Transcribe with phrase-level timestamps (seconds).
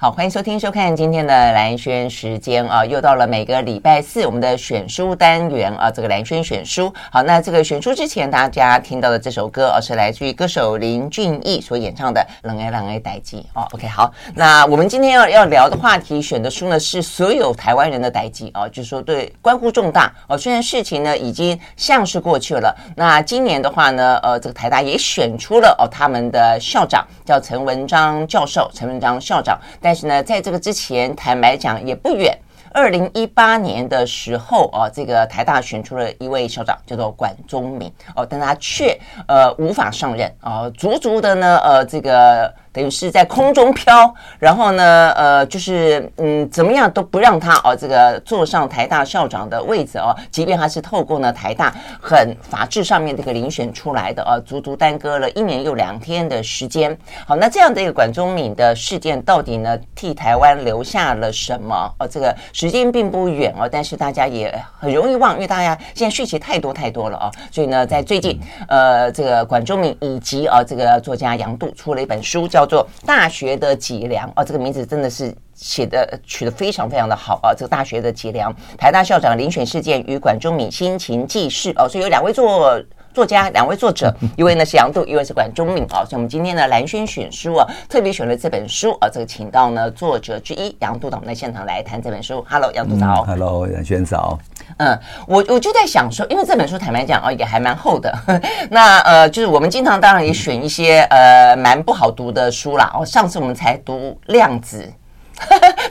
[0.00, 6.94] 好，欢迎收听收看今天的兰轩时间啊，又到了每个礼拜四我们的选书单元啊，这个兰轩选书。
[7.10, 13.66] 好，那这个选书之前大家听到的这首歌啊，是来自于歌手林俊逸所演唱的《冷爱冷爱代志》哦。
[13.72, 20.38] OK，好，那我们今天要要聊的话题选的书呢，是所有台湾人的代志啊，就是说对关乎重大哦。
[20.38, 29.58] 虽然事情呢已经像是过去了，那今年的话呢，呃，这个台大也选出了哦他们的校长叫陈文章教授，陈文章校长。
[29.88, 32.36] 但是呢，在这个之前，坦白讲也不远。
[32.72, 42.52] 二零一八年的时候啊，这个台大选出了一位校长，叫做管中闵哦，但他却呃无法上任啊，足足的呢呃这个。
[42.78, 56.96] 等于是在空中飘，然后呢，呃，就是嗯，怎么样都不让他哦，这个坐上台大校长的位置哦，即便他是透过呢台大很法制上面这个遴选出来的哦，足足耽搁了一年又两天的时间。
[57.26, 61.92] 好，那这样的一个管中敏的事件，到底呢替台湾留下了什么？
[61.98, 72.67] 哦，这个时间并不远哦，但是大家也很容易忘，因为大家现在讯息太多太多了哦，所以呢，在最近，呃，这个管中敏以及啊这个作家杨度出了一本书，叫。
[72.68, 77.52] 做大学的脊梁哦，这个名字真的是写的取得非常非常的好啊！
[77.52, 82.80] 这个大学的脊梁，台大校长遴选事件与管中敏心情记事哦，所以有两位做
[83.18, 86.04] 作家，两位作者，一位呢是杨度，一位是管中闵啊。
[86.04, 92.46] 所以我们今天呢蓝轩选书啊，特别选了这本书啊，这个请到呢作者之一杨度到我们的现场来谈这本书。
[92.48, 93.24] Hello，杨度早。
[93.24, 94.38] Hello，兰萱早。
[94.76, 98.16] 嗯，我我就在想说，因为这本书坦白讲哦，也还蛮厚的。
[98.70, 102.88] 那呃，就是我们经常当然也选一些呃蛮不好读的书啦。
[102.94, 104.88] 哦，上次我们才读《量子》，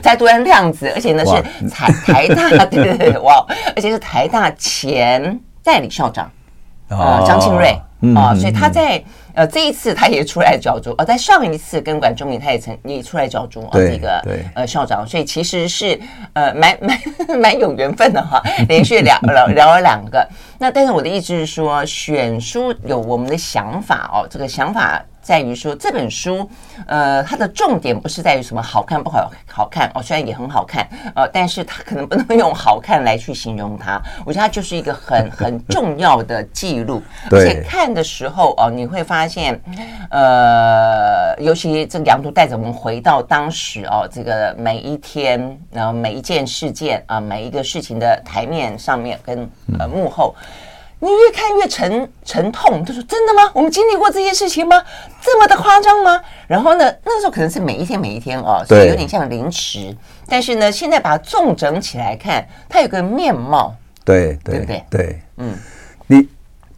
[0.00, 3.44] 才读完《量子》，而且呢是台台大 对对对哇，
[3.76, 6.32] 而且是台大前代理校长啊、
[6.88, 7.70] 呃、张庆瑞
[8.14, 9.02] 啊、呃，所以他在。
[9.34, 14.20] 呃，这一次他也出来角逐，呃，在上一次跟管中明他也曾也出来角逐啊，这个
[14.52, 15.96] 呃校长，所以其实是
[16.32, 16.98] 呃蛮蛮
[17.38, 20.28] 蛮有缘分的哈，连续聊聊聊了两个。
[20.58, 25.00] 那但是我的意思是说，选书有我们的想法哦，这个想法。
[25.28, 26.48] 在于说这本书，
[26.86, 34.00] 呃，它的重点不是在于什么好看不好好看哦，虽然也很好看，呃，但是它可能不能用好看来去形容它。
[34.24, 39.60] 我觉得它就是一个很 很重要的记录，而且看的时候哦，你会发现，
[40.10, 49.46] 呃，尤其这个杨渡带着我们回到当时哦，这个每一天，然后每一件事件啊，每一个事情的台面上面跟
[49.78, 50.34] 呃幕后。
[51.00, 53.48] 你越看越沉沉痛，他说：“真的吗？
[53.54, 54.82] 我们经历过这些事情吗？
[55.22, 59.96] 这么的夸张吗？”然后呢，那时候可能是每一天每一天哦，所以有点像临时。
[60.26, 63.72] 但是呢，现在把它重整起来看，它有个面貌，
[64.04, 64.84] 对对不对？
[64.90, 65.54] 对，嗯，
[66.08, 66.28] 你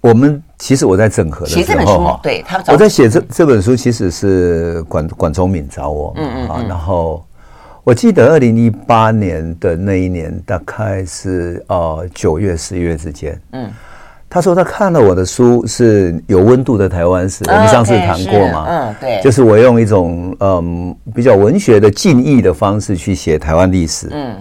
[0.03, 7.25] 我们其实我在整合的时候，写这本书，对他，我在写这这本书其实是管管中敏找我，嗯嗯啊，然后
[7.85, 13.71] 我记得二零一八年的那一年，大概是呃九月十月之间，嗯。
[14.33, 18.65] 他说他看了我的书是有温度的台湾史，我们上次谈过嘛？
[18.69, 24.07] 嗯，对，就是我用一种嗯比较文学的敬意的方式去写台湾历史。
[24.13, 24.37] 嗯，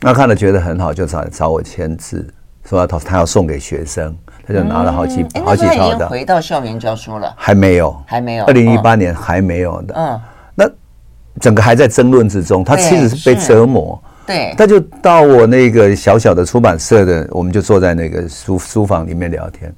[0.00, 2.28] 那看了觉得很好，就找找我签字，
[2.68, 4.12] 说他他要送给学生，
[4.44, 6.08] 他就拿了好几好几套的。
[6.08, 7.32] 回到校园教书了？
[7.36, 8.44] 还没有，还没有。
[8.46, 9.94] 二零一八年还没有的。
[9.96, 10.20] 嗯，
[10.56, 10.68] 那
[11.38, 14.02] 整个还在争论之中，他其实是被折磨。
[14.30, 19.74] 对，他就到我那个小小的出版社的，我们就坐在那个书书房里面聊天。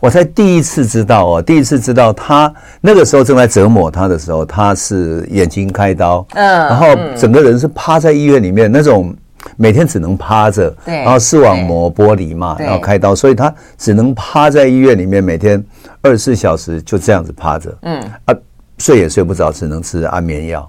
[0.00, 9.14] 我才第一次知道哦，第一次知道他那个时候正在折磨他的时候，他是眼睛开刀，嗯，然后整个人是趴在医院里面那种，
[9.56, 15.64] 每天只能趴着，对，然后视网膜剥离嘛，然后开刀，所以他只能趴在医院里面，每天
[16.00, 18.34] 二十四小时就这样子趴着，嗯啊，
[18.78, 20.68] 睡也睡不着，只能吃安眠药，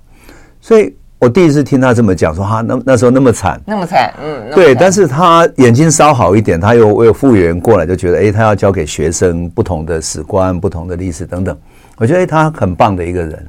[0.62, 0.96] 所以。
[1.24, 4.76] 我第一次听他这么讲，说哈，那那时候那么惨，那么惨，嗯，对。
[4.76, 11.58] 但是他眼睛稍好一点，他又又复原过来，就觉得，哎，他要教给学生不同的史观、不同的历史等等。
[11.96, 13.48] 我觉得，哎，他很棒的一个人。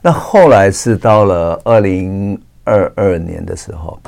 [0.00, 3.98] 那后来是到了二零二二年的时候，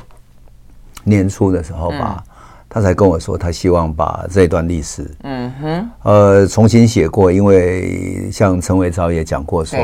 [1.03, 2.23] 年初的时候吧，
[2.69, 9.77] 他才跟我说，他希望把这段历史，嗯哼，呃，重新写过，因为像陈伟昭也讲过说。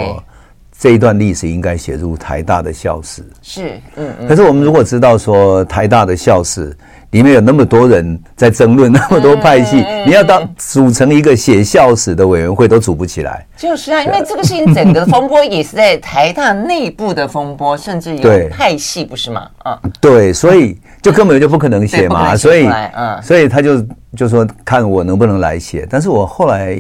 [0.77, 4.29] 这一段历史应该写入台大的校史，是，嗯嗯。
[4.29, 6.77] 可是我们如果知道说台大的校史
[7.11, 13.47] 里面有那么多人在争论，那么多派系，你要当组成一个写校史的委员会都组不起来。
[13.57, 19.49] 就是啊，因为这个事情整个的风波也是在台大内部的风波，甚至有派系，不是吗？
[19.59, 23.87] 啊，对，所以就根本就不可能写嘛，所以，嗯，所以他就
[24.17, 25.87] 就说看我能不能来写。
[25.89, 26.77] 但是我后来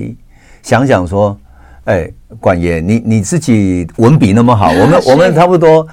[0.62, 1.38] 想想说。
[1.86, 2.10] 哎，
[2.40, 5.86] 管言，你你自己文笔那么好， 我们我们差不多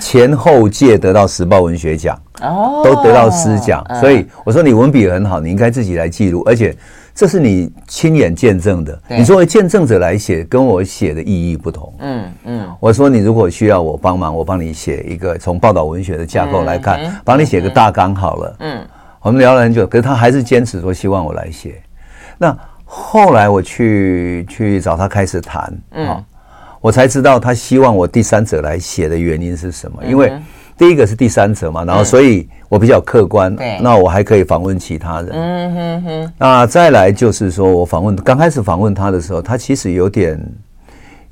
[0.00, 6.76] 前后届得到时报文学奖，哦，都得到诗奖，嗯、所以我说你文笔很好，你应该自己来记录，而且
[7.14, 11.94] 这是你亲眼见证的，你作为见证者来写，跟我写的意义不同。
[11.98, 18.56] 嗯嗯，嗯我说你如果需要我帮忙，我帮你写一个从报道文学的架构来看，嗯、帮你写个大纲好了。
[18.60, 18.86] 嗯，
[19.22, 21.82] 我们聊了很久，可是他还是坚持说希望我来写。
[22.38, 22.56] 那
[22.92, 26.24] 后来我去去找他开始谈，嗯。
[26.80, 30.02] 我才知道他希望我第三者来写的原因是什么？
[30.02, 30.32] 因为
[30.78, 35.28] 第一个是第三者嘛，然后所以我比较客观，那我还可以访问其他人。
[35.30, 36.32] 嗯哼哼。
[36.38, 40.42] 那再来就是说我访问刚开始访问他的时候，他其实有点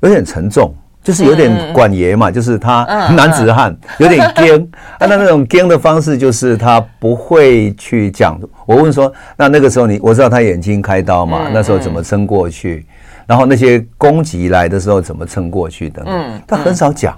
[0.01, 0.71] 有点沉重，
[1.09, 2.83] 就是有点管爷嘛，就是他
[3.15, 4.67] 男子汉， 有点僵。
[4.99, 8.39] 那那种僵的方式就是他不会去讲。
[8.67, 12.85] 我问说，那那个时候你我知道他眼睛开刀嘛，那时候怎么撑过去？
[13.25, 16.03] 然后那些攻击来的时候怎么撑过去的？
[16.05, 17.15] 嗯，他很少讲。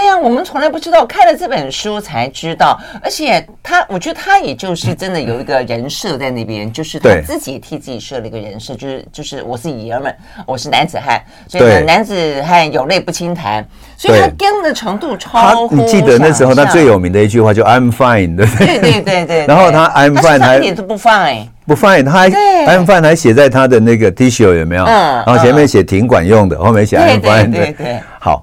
[0.00, 2.80] 对呀，我们从来不知道，看了这本书才知道。
[3.02, 10.16] 而且他，我觉得他也就是真的有一个人设在那边，就是他自己替自己设了一个人设，就是就是我是爷们，
[10.46, 13.62] 我是男子汉，所以呢，男子汉有泪不轻弹。
[13.98, 15.76] 所以他跟的程度超乎。
[15.76, 19.46] 你记得那时候他最有名的一句话就 I'm fine，对对对对对。
[19.46, 21.48] 然后他 I'm fine，他一点都不 fine。
[21.66, 24.84] 不 fine，他还 I'm fine 还写在他的那个 T 恤有没有？
[24.84, 27.52] 嗯，然后前面写挺管用的，后面写 I'm fine。
[27.52, 28.40] 对对，好，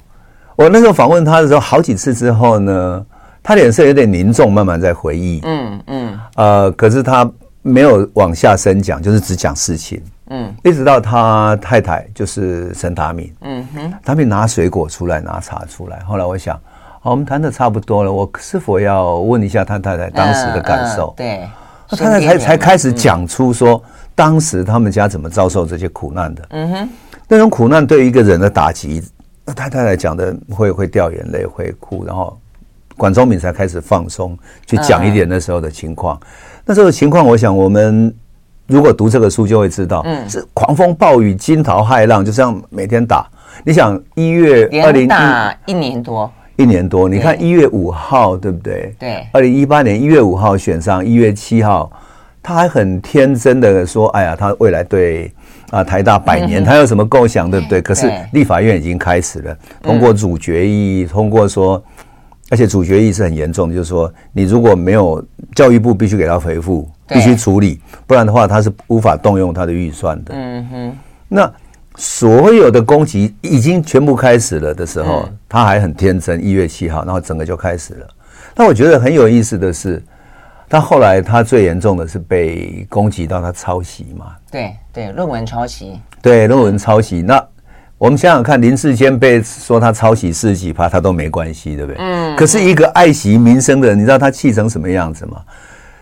[0.57, 3.05] 我那时候访问他的时候，好几次之后呢，
[3.43, 5.39] 他脸色有点凝重，慢慢在回忆。
[5.43, 6.19] 嗯嗯。
[6.35, 7.29] 呃，可是他
[7.61, 10.01] 没有往下深讲，就是只讲事情。
[10.31, 10.51] 嗯。
[10.63, 13.31] 一直到他太太就是沈达敏。
[13.41, 13.93] 嗯哼。
[14.03, 15.99] 达敏拿水果出来，拿茶出来。
[16.07, 16.59] 后来我想，
[17.01, 21.13] 好，我们谈的差不多了，我是否要问一下他太太当时的感受？
[21.15, 21.47] 对。
[21.87, 23.81] 他太太才才开始讲出说，
[24.15, 26.41] 当时他们家怎么遭受这些苦难的。
[26.49, 26.89] 嗯哼，
[27.27, 29.01] 那种苦难对于一个人的打击，
[29.47, 32.05] 那太太太讲的会会掉眼泪，会哭。
[32.05, 32.37] 然后
[32.97, 36.19] 管中闵才开始放松，去讲一点那时候的情况。
[36.65, 38.13] 那时候的情况，我想我们
[38.67, 43.25] 如果读这个书就会知道，嗯，是狂风暴雨、惊涛骇浪，就这样每天打。
[43.63, 45.09] 你想一月二零
[45.65, 46.29] 一年多。
[46.57, 48.95] 一年多，你看一月五号，对不对？
[48.97, 49.27] 对。
[49.31, 51.87] 二零一八年一月五号选上，一月七号，
[52.41, 55.31] 他还很天真的说：“哎呀，他未来对
[55.69, 61.83] 啊台大百年， 他有什么构想，对不对？”可是立法院已经开始了，通过主决议，通过说，
[62.49, 65.23] 而且主决议是很严重，就是说你如果没有
[65.55, 70.33] 教育部必须给他回复，必须处理，不然的话他是无法动用他的预算的。
[70.35, 70.97] 嗯哼。
[71.27, 71.51] 那。
[71.99, 76.45] 所有的攻击已经全部开始了的时候，嗯、他还很天真。
[76.45, 78.07] 一月七号，然后整个就开始了。
[78.53, 79.99] 但我觉得很有意思的是，
[80.69, 84.35] 他后来他最严重的是被攻击到他抄袭嘛？
[84.51, 85.99] 对对，论文抄袭。
[86.21, 87.21] 对，论文抄袭。
[87.21, 87.41] 那
[87.97, 91.97] 我们想想看，林世坚被说他抄袭四十几趴，他都没关系，对不对？
[91.99, 92.35] 嗯。
[92.35, 95.37] 可是一个爱惜民生的人，你知道他气成什么样子吗？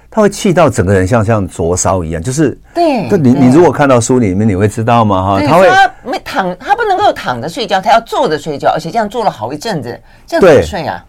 [0.09, 3.07] 他会气到整个人像像灼烧一样，就是对。
[3.17, 5.21] 你你如果看到书里面，你会知道吗？
[5.21, 11.05] 哈，他会他没躺，他不能够躺着睡觉，他要坐着睡觉，而且这样坐了好一阵子，这样怎么睡啊？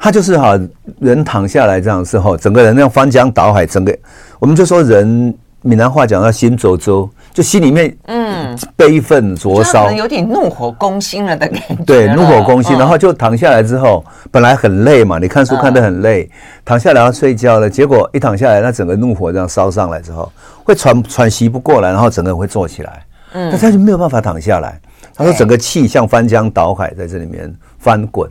[0.00, 0.58] 他就是哈，
[0.98, 3.96] 人躺下来这样之后，整个人那样翻江倒海，整个
[4.38, 5.32] 我们就说人。
[5.62, 11.84] 闽南话讲到心灼灼，就心里面嗯悲愤灼烧，有点怒火攻心了的感觉。
[11.84, 16.30] 对，怒火攻心，然后就躺下来之后，本来很累嘛，你看书看得很累，
[16.64, 20.32] 躺下来要睡觉了，结果一躺下来，那整个怒火这样烧上来之后，
[20.64, 24.80] 会喘喘息不过来，然后整个人会坐起来，嗯，但他就没有办法躺下来。
[25.14, 28.26] 他说整个气像翻江倒海在这里面翻滚。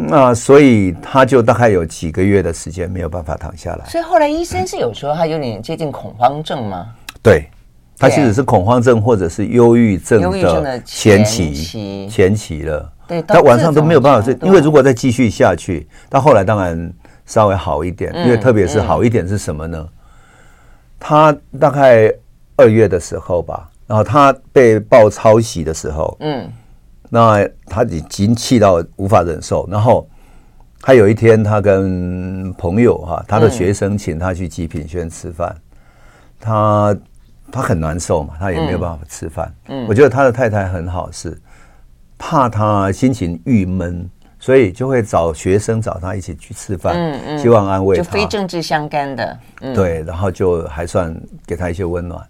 [0.00, 3.84] 那所以他就大概有几个月的时间没有办法躺下来。
[3.86, 6.86] 所以后来医生是有说他有点接近恐慌症吗？
[7.20, 7.50] 对，
[7.98, 10.20] 他其实是恐慌症或者是忧郁症
[10.62, 12.92] 的前期，前期了。
[13.08, 16.92] 对，他晚上都没有办法睡，因为如果再继续下去，到后来当然
[17.26, 19.88] 稍微好一点，因为特别是好一点是什么呢？
[21.00, 22.12] 他大概
[22.54, 26.48] 二月的时候吧，然后他被报抄袭的时候，嗯。
[27.10, 30.08] 那他已经气到无法忍受，然后
[30.80, 35.56] 他有一天，他跟朋友哈，他的学生请他去极品轩吃饭，
[36.38, 36.96] 他
[37.50, 39.52] 他很难受嘛，他也没有办法吃饭。
[39.68, 41.36] 嗯，我觉得他的太太很好，是
[42.18, 49.38] 怕他心情郁闷，所以就会找学生找他一起去吃饭，嗯嗯，希望安慰他，就非政治相干的，
[49.74, 51.14] 对，然后就还算
[51.46, 52.20] 给他一些温暖。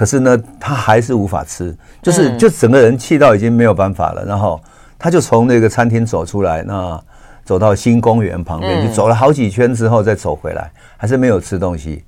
[0.00, 4.24] 可是呢，他还是无法吃，就是就整个人气到已经没有办法了。
[4.24, 4.58] 然后
[4.98, 6.98] 他就从那个餐厅走出来，那
[7.44, 12.02] 走到新公园旁边，就走了好几圈之后再走回来，还是没有吃东西。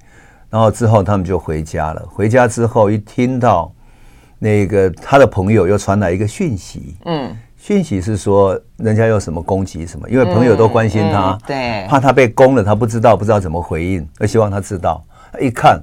[0.48, 2.02] 然后之后他们就回家了。
[2.08, 3.70] 回家之后一听到
[4.38, 15.04] 那个他的朋友又传来一个讯息，嗯，讯息是说人家有什么攻击什么，因为朋友都关心他，嗯嗯、对，怕他被攻了，他不知道不知道怎么回应，而希望他知道。
[15.38, 15.78] 一看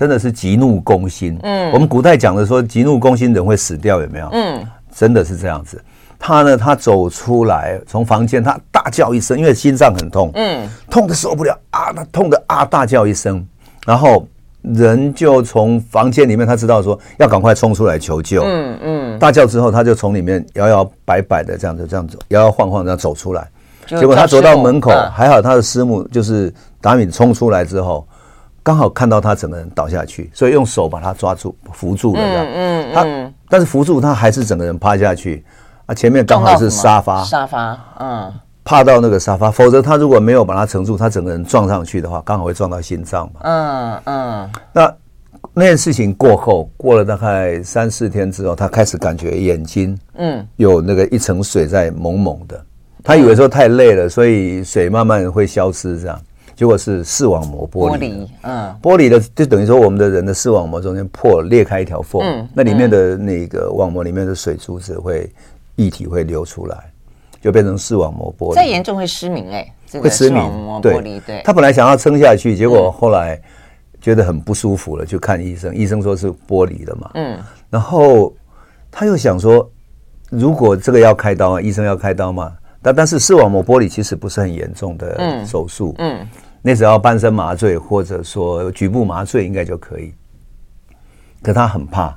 [0.00, 4.30] 真的是急怒攻心，嗯，我们古代讲的说急怒攻心人会死掉，有没有？
[4.32, 5.78] 嗯，真的是这样子。
[6.18, 13.46] 他呢，他走出来从房间，他大叫一声，因为心脏很痛，嗯，痛的受不了啊，他痛的啊大叫一声，
[13.84, 14.26] 然后。
[14.62, 18.42] 人就从房间里面，他知道说要赶快冲出来求救。
[18.44, 23.48] 嗯嗯，大叫之后，他就从里面摇摇摆摆的这样子这样走，摇摇晃晃这样走出来。
[23.86, 28.06] 结果他走到门口，还好他的师母就是达敏冲出来之后，
[28.62, 32.20] 刚好看到他整个人倒下去，所以用手把他抓住扶住了。
[32.22, 35.44] 嗯嗯，他但是扶住他还是整个人趴下去。
[35.86, 38.32] 啊，前面刚好是沙发，沙发，嗯。
[38.62, 43.40] 趴到那个沙发，否则他如果没有把他撑住，他整个人撞上去的话，刚好会撞到心脏嘛。
[43.42, 44.50] 嗯嗯。
[44.72, 44.94] 那
[45.54, 52.62] 那件事情过后，过了大概三四天之后，他开始感觉眼睛嗯有那个一层水在蒙蒙的。
[53.02, 56.20] 他以为说太累了，所以水慢慢会消失，这样
[56.60, 57.66] 结果是视网膜。
[57.70, 65.32] 玻璃，嗯，玻璃的就等于说我们的人的视网膜中间破裂开一条缝，嗯，那里面的那个网膜里面的水珠子会
[65.76, 66.76] 液体会流出来。
[67.40, 70.42] 就变成视网膜玻璃，再严重会失明哎、欸，会失明。
[70.82, 71.40] 对，对。
[71.42, 73.40] 他本来想要撑下去，结果后来
[73.98, 75.74] 觉得很不舒服了，就看医生。
[75.74, 77.10] 医生说是玻璃的嘛。
[77.14, 77.38] 嗯。
[77.70, 78.30] 然后
[78.90, 79.66] 他又想说，
[80.28, 82.52] 如果这个要开刀啊，医生要开刀嘛。
[82.82, 85.94] 但但是视网膜玻璃其实不是很严重的手术。
[85.96, 86.18] 嗯。
[86.62, 90.14] 那只要半身麻醉或者说局部麻醉应该就可以。
[91.42, 92.14] 可他很怕，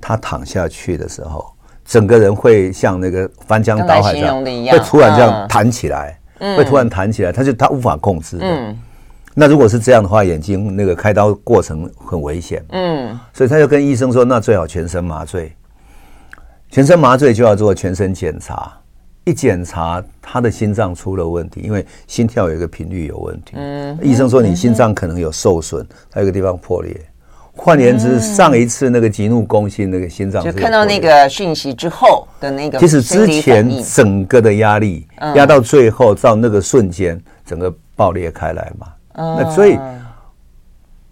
[0.00, 1.46] 他躺下去的时候。
[1.84, 6.18] 整个人会像那个翻江倒海这样，会突然这样弹起来，
[6.56, 8.38] 会突然弹起来，他就他无法控制。
[8.40, 8.74] 嗯，
[9.34, 12.64] 那如果是这样的话，眼睛那个开刀过程很危险。
[12.70, 15.54] 嗯，所以他就跟医生说，那最好全身麻醉。
[16.70, 18.72] 全身麻醉就要做全身检查，
[19.24, 23.52] 一检查他的心脏出了问题，因为心跳有一个频率有问题。
[23.56, 26.94] 嗯，医生说你心脏可能有受损，还有一个地方破裂。
[27.56, 38.88] 换言之，上一次那个急怒攻心，那个心脏就看到那个讯息之后的那个，其实之前整个的压力压到最后，到那个瞬间，整个爆裂开来嘛。
[39.16, 39.76] 那所以，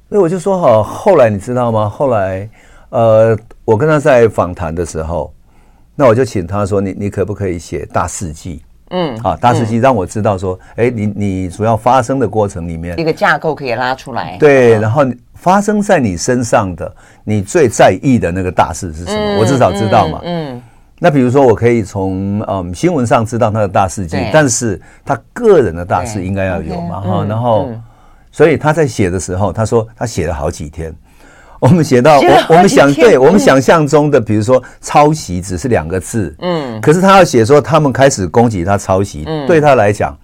[0.09, 1.89] 所以我就说哈，后来你知道吗？
[1.89, 2.51] 后来，
[2.89, 5.33] 呃，我跟他在访谈的时候，
[5.95, 8.63] 那我就请他说，你你可不可以写大事记？
[8.91, 14.37] 嗯，啊，大事记让我知道说，哎，你你主要发生的过程里面，一个架构可以拉出来。
[14.39, 15.05] 对，然后。
[15.35, 16.95] 发生在你身上的，
[17.25, 19.19] 你最在意的那个大事是什么？
[19.19, 20.21] 嗯、我至少知道嘛。
[20.23, 20.63] 嗯，嗯，
[21.01, 27.27] 那比如说，我可以从嗯新闻上知道他的大事记，对但是他个人的大事应该要有嘛哈。
[27.29, 27.83] 然后，嗯、
[28.31, 30.95] 所以他在写的时候，他说他写了好几天。
[31.63, 40.15] 我们写到我我们想对我们想象中的，比如说抄袭只是两个字，嗯，可是他要写说他们开始攻击他抄袭，嗯、对他来讲，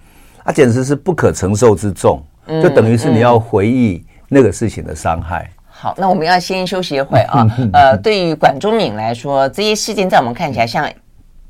[0.43, 4.05] 他简直是不可承受之重，嗯、就等于是你要回忆。
[4.31, 5.49] 那个事情的伤害。
[5.67, 7.47] 好，那我们要先休息一会啊。
[7.73, 10.87] 呃，对于管中敏来说，这些事件在我们看起来像。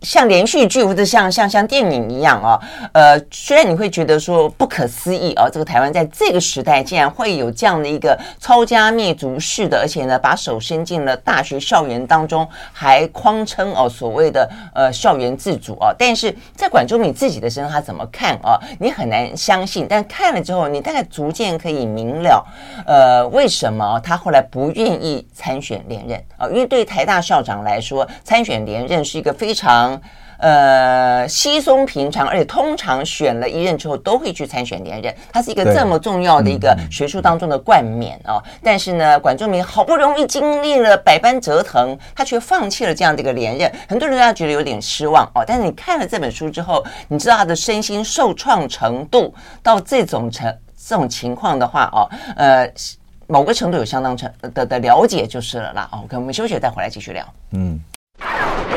[0.01, 2.59] 像连续剧或者像像像电影一样啊，
[2.93, 18.57] 呃，虽然你会觉得说不可思议啊，这个台湾在这个时代竟然会有这样的一个抄家灭族式的，而且呢，把手伸进了大学校园当中，还谎称哦所谓的呃校园自主啊，但是在管中闵自己的身上他怎么看啊？
[18.79, 22.45] 你很难相信，但看了之后，你大概逐渐可以明了，
[22.85, 26.47] 呃，为什么他后来不愿意参选连任啊？
[26.47, 29.88] 因为对台大校长来说，参选连任是一个非常
[30.41, 38.41] 呃，稀松平常，而且通常选了一任之后都会去参选连任，它是一个这么重要的一个学术当中的冠冕哦。
[38.63, 45.43] 但是呢，管仲明好不容易经历了百般折腾，他却放弃了这样的一个连任，很多人都要觉得有点失望哦。
[45.45, 52.65] 但是你看了这本书之后，你知道他的身心受创程度到这种程这种情况的话哦，呃，
[53.27, 55.89] 某个程度有相当程的的了解就是了啦。
[55.91, 57.25] OK，我们休息再回来继续聊。
[57.51, 57.77] 嗯。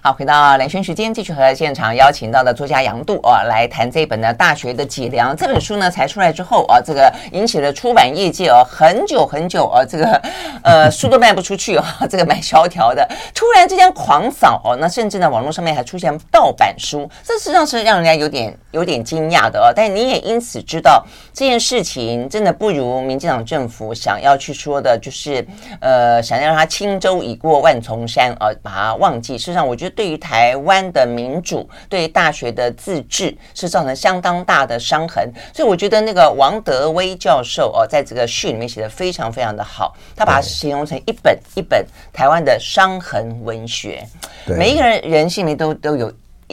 [0.00, 10.22] 好，回到蓝轩时间，继续和现场邀请到的作家杨度啊，来谈这本呢《大学的脊梁》这本书呢，才出来之后啊，这个引起了出版业界哦很久很久啊，这个
[10.62, 13.06] 呃书都卖不出去啊，这个蛮萧条的。
[13.34, 19.72] 突然之间狂扫哦，那甚至呢网络上面还出现盗版书，这实际上是让人家有点有点惊讶的哦。
[19.74, 25.44] 但你也因此知道这件事情真的不如民进党政府想要去说的，就是
[25.80, 29.36] 呃想要让他轻舟已过万重山啊，把它忘记。
[29.36, 29.87] 事实上，我觉得。
[29.88, 35.32] 实对于台湾的民主、对于大学的自治是造成相当大的伤痕。
[35.54, 44.06] 所以我觉得那个王德威教授哦，在这个序里面写的非常非常的好，他把它形容成一本一本台湾的伤痕文学。
[44.46, 46.12] 每一个人人性里都都有。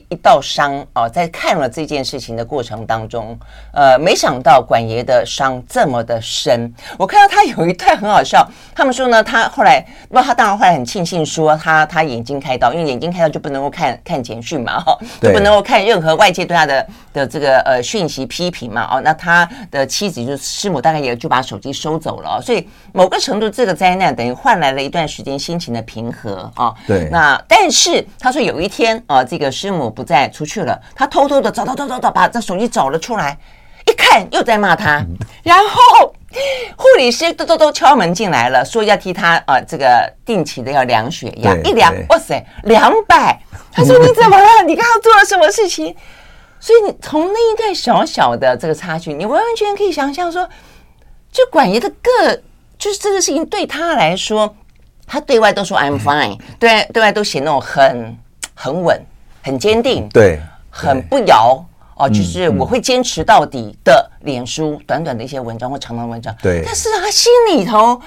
[0.09, 3.37] 一道伤啊，在看了这件事情的过程当中，
[3.73, 6.71] 呃，没想到管爷的伤这么的深。
[6.97, 26.71] 我看到他有一段很好笑，他们说呢，他后来，那他当然后来很庆幸说他他眼睛开刀，因为眼睛开刀就不能够看看简讯嘛，哈，就不能够看任何外界对他的的这个呃讯息批评嘛，哦，那他的妻子就是师母，大概也就把手机收走了，所以某个程度这个灾难等于换来了一段时间心情的平和啊。
[26.85, 29.94] 对，那但是他说有一天啊，这个师母。
[29.95, 33.37] 不在出去了，他偷偷的找找找找找，把这手机找了出来，
[33.87, 35.03] 一看又在骂他，
[35.41, 36.13] 然后
[36.75, 43.39] 护理师都都都敲门进来了，说要替他啊这个定期的要量血压，一量哇塞两百，
[43.71, 44.63] 他说你怎么了？
[44.67, 45.95] 你刚刚做了什么事情？
[46.59, 50.49] 所以你从那一段小小的这个差距，你完完全全可以想象说，
[51.31, 52.41] 就管爷的个
[52.77, 54.55] 就是这个事情对他来说，
[55.05, 58.17] 他对外都说 I'm fine，对对外都写那种很
[58.55, 58.99] 很稳。
[59.45, 61.63] 很坚定，对，很不摇
[61.97, 64.09] 哦，就是我会坚持到底的。
[64.21, 68.01] 脸书短短的一些文章或长长文章，对，但是他心里头，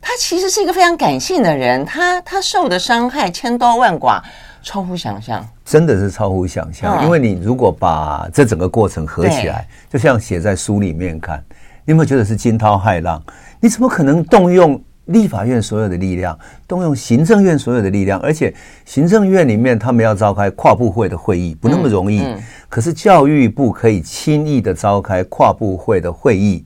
[0.00, 4.20] 他其实是一个非常感性的人，他他受的伤害千刀万剐，
[4.64, 7.04] 超乎想象，真的是超乎想象。
[7.04, 11.40] 因为你如果把这整个过程合起来，就像写在书里面看，
[11.84, 13.22] 你有没有觉得是惊涛骇浪？
[13.60, 14.82] 你怎么可能动用？
[15.10, 18.52] 立法院所有的力量，动用行政院所有的力量，而且
[18.84, 22.24] 行政院里面他们要召开跨部会的会议，不那么容易。
[22.68, 26.64] 可是教育部可以轻易的召开跨部会的会议，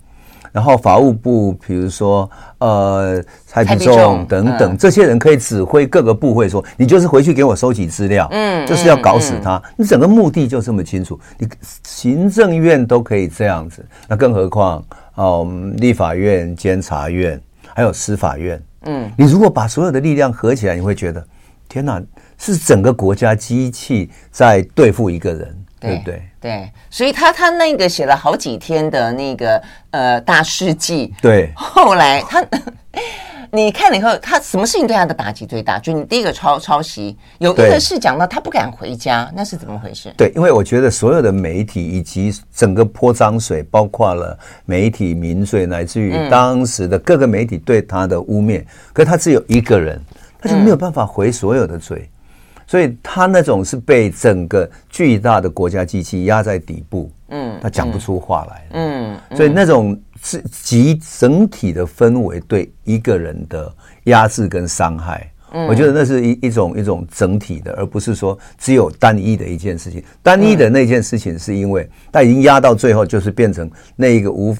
[0.52, 9.60] 然后法务部，比如说呃蔡必仲等等这些人可以指挥各个部会说，你就是回去给我收集资料，嗯，就是要搞死他。
[9.76, 11.48] 你整个目的就这么清楚，你
[11.82, 14.84] 行政院都可以这样子，那更何况
[15.14, 15.48] 哦，
[15.78, 17.40] 立法院、监察院。
[17.74, 21.26] 还有司法院，嗯，你如果把所有的力量合起来，你会觉得，
[21.68, 22.00] 天哪，
[22.38, 26.22] 是整个国家机器在对付一个人，对，对不对？
[26.40, 32.42] 对，所以他他那个写了好几天的那个呃大事记，对，后来他。
[33.50, 35.78] 你看了以后，他什么事情对他的打击最大？
[35.78, 40.12] 就你第一个抄抄袭，有一个是讲到他不敢回家，那是怎么回事？
[40.16, 50.00] 对，因为我觉得所有的媒体以及整个泼脏水，包括了媒体名嘴，乃至于当时的各个媒体对他的污蔑，可是他只有一个人，
[50.40, 52.08] 他就没有办法回所有的罪，
[52.66, 59.98] 所以他那种是被整个巨大的国家机器压在底部，嗯，他讲不出话来，嗯，所以那种。
[60.24, 63.70] 是集整体的氛围对一个人的
[64.04, 70.02] 压制跟伤害，嗯，我觉得那是一一种一种整体的，而不是说只有单一的一件事情。
[70.22, 74.56] 单一的那件事情是因为它已经压到最后，就是变成那一个无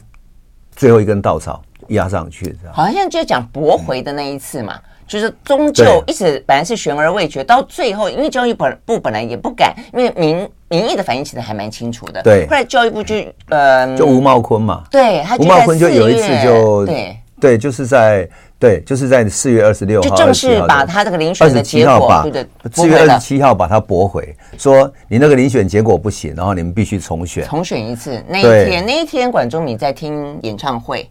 [0.76, 2.54] 最后一根稻草压上去。
[2.70, 4.74] 好像就讲驳回的那一次嘛。
[4.76, 12.20] 嗯就是终究一直本来是悬而未决，到最后因为教育本部本来也不敢，因为民民意的反应其实还蛮清楚的。
[12.20, 13.14] 对，后来教育部就
[13.48, 17.16] 呃，就吴茂坤嘛，对，他吴茂坤就有一次就对。
[17.40, 28.20] 对，就是在对，就是在四月二十六号就正式把他这个遴选的结果，对对，四月二十七号把他驳回，说你那个遴选结果不行，然后你们必须重选，重选一次。
[28.26, 31.08] 那一天那一天管中闵在听演唱会，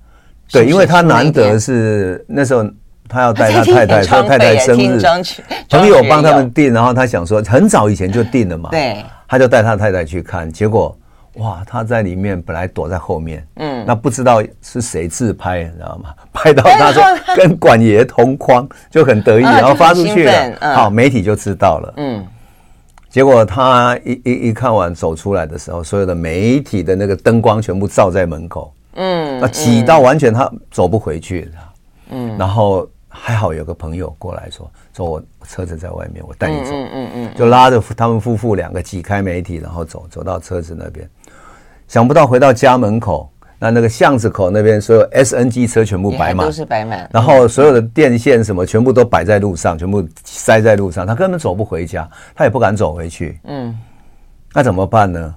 [0.52, 2.66] 对，因为他难得是那时候。
[3.10, 5.02] 他要带他太太，他太太生日，
[5.70, 10.98] 朋友帮他们订，然后他想说很早以前就订了嘛，对，他就带他太太去看，结果
[11.36, 16.10] 哇，他在里面本来躲在后面，嗯，那不知道是谁自拍，你知道吗？
[16.32, 17.04] 拍到他说
[17.36, 22.26] 跟管爷同框，就很得意， 然后发出去了，好，媒体就知道了，嗯，
[23.10, 31.52] 结果他一一一看完走出来的时候，所有的媒体的那个灯光全部照在门口，嗯，那挤到完全他走不回去，
[32.10, 32.88] 嗯，然后。
[33.16, 36.72] 还好有个朋友过来说，说我车子在外面，我带你走。
[36.74, 41.08] 嗯嗯嗯，就拉着他们夫妇两个挤开媒体，然后走走到车子那边。
[41.88, 47.08] 想不到回到家门口，那那个巷子口那边，所有 SNG 车全部摆满，都是摆满。
[47.14, 51.06] 然后所有的电线什么全部都摆在路上，全部塞在路上。
[51.06, 53.40] 他根本走不回家，他也不敢走回去。
[53.44, 53.78] 嗯，
[54.54, 55.36] 那怎么办呢？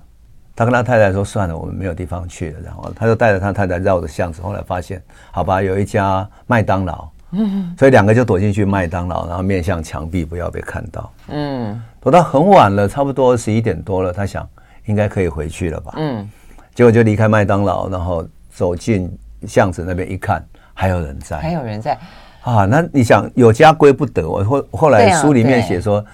[0.54, 7.06] 他跟他太太说：“算了，我们没有地方去了。”然后他就带着他太太绕着巷子，后来发现，好吧，有一家麦当劳。
[7.36, 11.12] 嗯，所以两个就躲进去麦当劳，然后面向墙壁，不要被看到。
[11.28, 14.48] 嗯，躲到很晚了，差不多十一点多了，他想
[14.86, 15.94] 应该可以回去了吧。
[15.96, 16.28] 嗯，
[16.74, 19.10] 结果就离开麦当劳，然后走进
[19.46, 21.98] 巷子那边一看，还有人在，还有人在。
[22.42, 24.28] 啊，那你想有家归不得。
[24.28, 26.04] 我后后来书里面写说，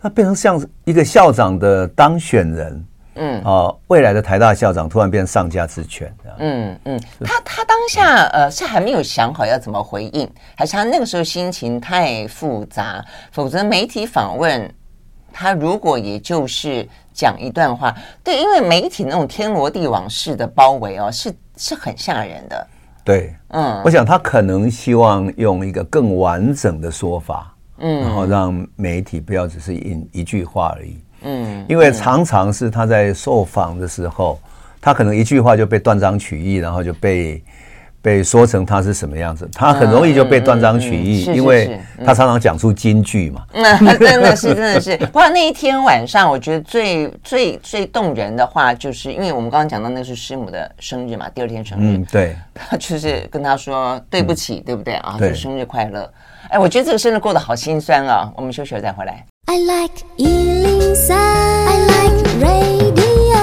[0.00, 2.84] 他变成像一个校长的当选人，
[3.22, 13.04] 嗯哦，未来的台大校长突然变成上家之权，嗯嗯，他他当下呃是还没有想好要怎么回应，还是他那个时候心情太复杂？
[13.30, 14.74] 否则媒体访问
[15.30, 22.66] 他，如果也就是讲一段话，对，因为媒体那种天罗地网式的包围哦，是是很吓人的。
[23.04, 27.54] 对，嗯，我想他可能希望用一个更完整的说法。
[27.82, 30.98] 嗯，然后让媒体不要只是一一句话而已。
[31.22, 34.40] 嗯，因为常常是他在受访的时候，
[34.80, 37.42] 他可能一句话就被断章取义，然后就被
[38.02, 39.46] 被说成他是什么样子。
[39.52, 43.44] 他很容易就被断章取义，因为他常常讲出金句嘛。
[43.52, 44.96] 那真的是，真的是。
[44.96, 51.96] 不过那一天晚上，我觉得最最最动人的话，就是因为我们刚刚讲到那是师母的生日嘛，第二天生日。
[51.98, 52.34] 嗯，对。
[52.54, 55.16] 他就是跟他说对不起，对不对啊？
[55.20, 56.10] 就生日快乐。
[56.48, 58.32] 哎，我觉得这个生日过得好心酸啊！
[58.34, 59.24] 我们休息了再回来。
[59.52, 63.34] I like 103, I like radio。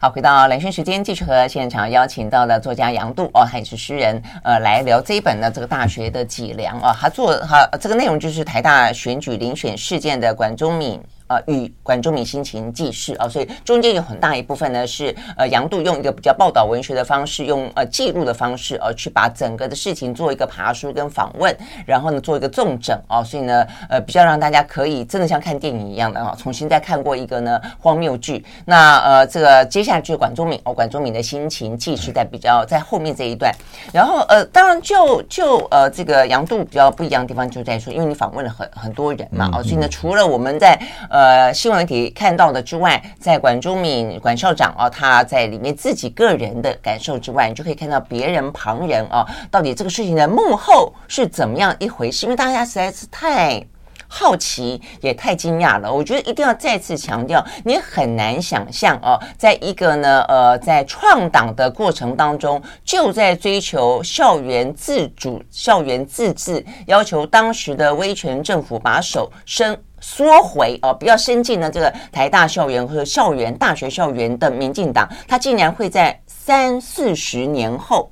[0.00, 6.92] 好，回到蓝轩时间，继续和现场邀请到的作家杨度哦，他也是诗人，呃，来聊这一本的这个大学的脊梁啊。
[7.00, 11.00] 他做他这个内容就是台大选举遴选事件的管中敏。
[11.26, 21.56] 呃，与管中闵心情记事啊，所以中间有很大一部分呢是呃杨度用一个比较报道文学的方式，用呃记录的方式，呃去把整个的事情做一个爬梳跟访问，
[21.86, 28.44] 然后呢做一个重整啊，所以呢呃比较让大家可以真的像看电影一样的啊，重新再看过一个呢荒谬剧。
[28.66, 33.50] 那呃这个接下来就是管中闵哦，管中闵的心情记事在比较在后面这一段，
[33.94, 52.26] 然后呃当然就就呃这个杨度比较不一样的地方就在说，因为你访问了很很多人嘛，哦，所以呢除了我们在呃，呃新闻媒体看到的之外，在管中闵管校长啊，他在里面自己个人的感受之外，你就可以看到别人旁人啊，到底这个事情的幕后是怎么样一回事？
[52.26, 53.64] 因为大家实在是太
[54.08, 55.92] 好奇，也太惊讶了。
[55.92, 69.80] 我觉得一定要再次强调，你很难想象哦，在一个呢，呃，在创党的过程当中，就在追求校园自主、校园自治，要求当时的威权政府把手伸。
[70.06, 78.10] 缩回哦，不要伸进了这个台大校园和校园、大学校园的民进党，他竟然会在三四十年后。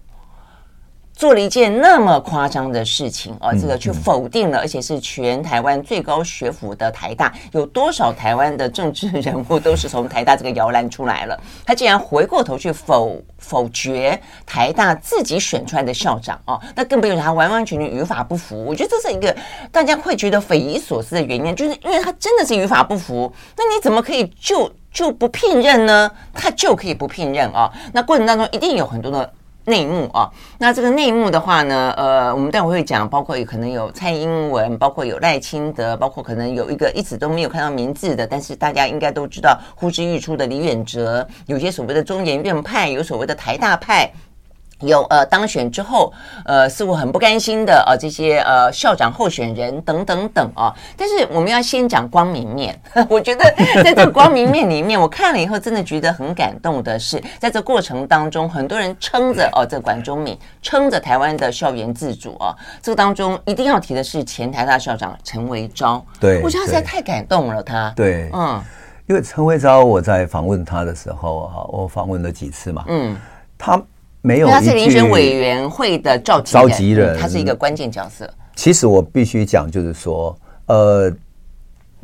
[1.14, 11.38] 做了一件那么夸张的事情啊，这个去否定了，而且是全台湾最高学府的台大，有多少台湾的政治人物都是从台大这个摇篮出来了？
[11.64, 18.64] 他竟然回过头去否否决台大自己选出来的校长啊，那更不用讲，他完完全全语法不符。
[18.64, 19.34] 我觉得这是一个
[19.70, 26.10] 大家会觉得匪夷所思的原因，就是因为他真的是语法不符，那你怎么可以就就不聘任呢？
[26.32, 27.70] 他就可以不聘任啊？
[27.92, 29.32] 那过程当中一定有很多的。
[29.64, 44.10] 内幕啊，那这个内幕的话呢，呃，我们待会会讲，包括有可能有蔡英文，包括有赖清德，包括可能有一个一直都没有看到名字的，但是大家应该都知道呼之欲出的李远哲，有些所谓的中研院派，有所谓的台大派。
[44.82, 46.12] 有呃当选之后，
[46.44, 52.78] 呃似乎很不甘心的呃这些呃校长候选人等等等啊，但是我们要先讲光明面。
[53.08, 53.44] 我觉得
[53.82, 66.04] 在这个光明面里面，我看了以后真的觉得很感动的是，在这过程当中，很多人撑着哦这个管中闵，撑着台湾的校园自主啊，这个当中一定要提的是前台大校长陈维昭。
[66.20, 67.92] 对，我觉得他实在太感动了，他。
[67.96, 68.62] 对，嗯，
[69.06, 73.16] 因为陈维昭我在访问他的时候啊，我访问了几次嘛，嗯，
[73.56, 73.80] 他。
[74.22, 78.28] 没有，他是遴选委员会的召集人，召集人，他是一个关键角色。
[78.54, 81.12] 其实我必须讲，就是说，呃，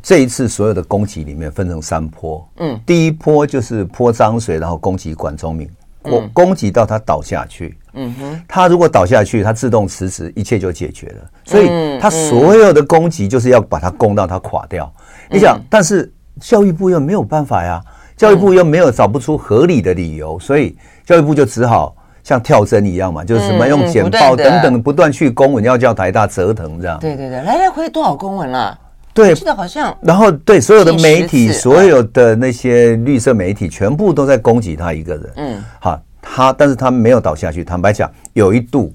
[0.03, 5.69] 这一次所有的攻击里面分成三波，嗯，第一波就是泼脏水，然后攻击管中明，
[6.01, 11.31] 攻攻击到他倒下去，嗯哼，他如果倒下去，他自动辞职，一切就解决了。
[11.45, 11.69] 所以
[12.01, 14.91] 他所有的攻击就是要把他攻到他垮掉。
[15.31, 17.81] 你想，但是教育部又没有办法呀，
[18.17, 21.95] 教育部又没有找不出合理的理由，所以教育部就只好。
[22.29, 26.99] 像跳针一样嘛，就是什么用简报等等不断去公文，要叫台大折腾这样。
[26.99, 28.77] 对对对，来来回多少公文了？
[29.15, 29.97] 对，记得好像。
[29.99, 35.33] 然后对所有的媒体，所有的那些绿色媒体，全部都在攻击他一个人。
[35.37, 37.63] 嗯，好，他但是他没有倒下去。
[37.63, 38.93] 坦白讲，有一度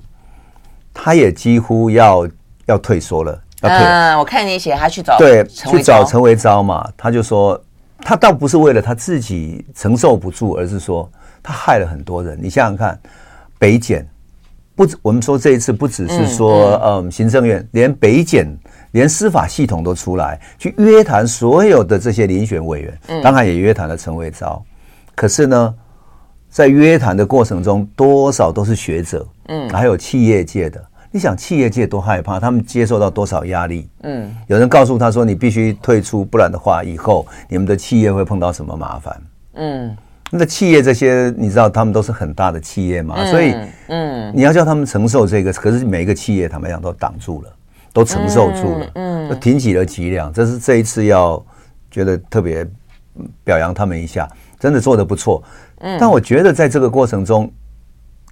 [0.93, 2.29] 他也几乎要
[2.67, 3.37] 要退缩了。
[3.63, 3.79] 要退。
[3.79, 7.61] 嗯，我看你写他去找对去找陈维昭嘛，他就说
[7.99, 11.11] 他倒不是为了他自己承受不住，而是说
[11.43, 12.39] 他害了很多人。
[12.41, 12.97] 你想想看。
[13.65, 14.07] 北检
[14.77, 18.47] 不止，我们说这一次不只是说，嗯，行政院连北检
[18.91, 24.63] 连司法系统都出来去约谈所有的这些遴选委员，当然也约谈了陈伟昭。
[25.15, 25.75] 可是呢，
[26.51, 30.85] 在约谈的过程中，多少都是学者，嗯，还有企业界的。
[31.11, 33.89] 你想企业界多害怕，他们接受到多少压力？
[34.03, 39.23] 嗯，有人告诉他说：“你必须退出，不然的话，以后你们的企业会碰到什么麻烦？”
[39.57, 39.97] 嗯，
[40.31, 43.55] 那企业这些你知道，他们都是很大的企业嘛，嗯、所以
[43.89, 47.53] 嗯，你要叫他们承受这个，可是每一个企业坦白讲都挡住了，
[47.93, 50.33] 都承受住了，嗯，都挺起了脊梁。
[50.33, 51.45] 这是这一次要
[51.91, 52.67] 觉得特别
[53.45, 55.43] 表扬他们一下，真的做得不错。
[55.79, 57.51] 嗯，但我觉得在这个过程中。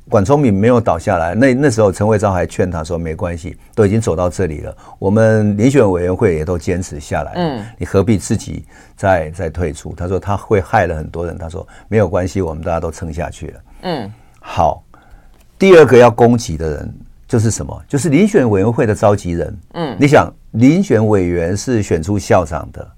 [0.08, 8.64] 管聪明没有倒下来，那那时候陈慧昭还劝他说：“没关系，都已经走到这里了，我们遴选委员会也都坚持下来，嗯，你何必自己
[8.96, 14.82] 再再退出？”他说他会害了很多人，他说没有关系，我们大家都撑下去了，嗯，好。
[15.56, 16.94] 第二个要攻击的人
[17.28, 17.82] 就是什么？
[17.86, 22.90] 就是遴选委员会的召集人，嗯，你想遴选委员是选出校长的，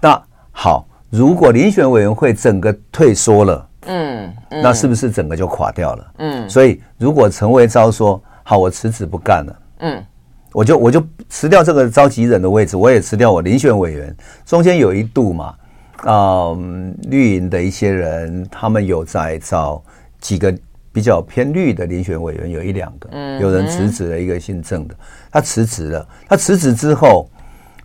[0.00, 3.68] 那好，如果遴选委员会整个退缩了。
[3.86, 6.12] 嗯，嗯，那是不是整个就垮掉了？
[6.18, 10.04] 嗯，所以如果陈维昭说好，我辞职不干了，嗯，
[10.52, 14.16] 我就我就辞掉这个召集人的位置，我也辞掉我遴选委员。
[14.44, 15.54] 中间有一度嘛，
[15.98, 16.58] 啊、呃，
[17.08, 19.82] 绿营的一些人，他们有在找
[20.20, 20.54] 几个
[20.92, 24.94] 比较偏绿的遴选委员，有一两个，嗯，有人辞职了，一个姓郑的，
[25.30, 27.28] 他辞职了，他辞职之后。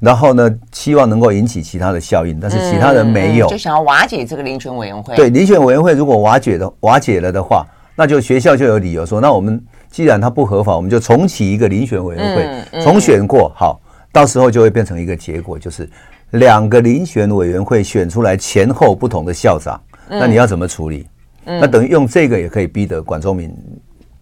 [0.01, 5.15] 然后呢，希望能够引起其他的效应，但是其他人没有，嗯嗯、就想要瓦解这个遴选委员会。
[5.15, 7.63] 对，遴选委员会如果瓦解的瓦解了的话，
[7.95, 13.79] 那就学校就有理由说，那我们既然它不合法，我们就重启一个遴选委员会，重选过，好，
[14.11, 15.87] 到时候就会变成一个结果，就是
[16.31, 21.07] 两个遴选委员会选出来前后不同的校长，嗯、那你要怎么处理？
[21.45, 23.55] 嗯、那等于用这个也可以逼得管中闵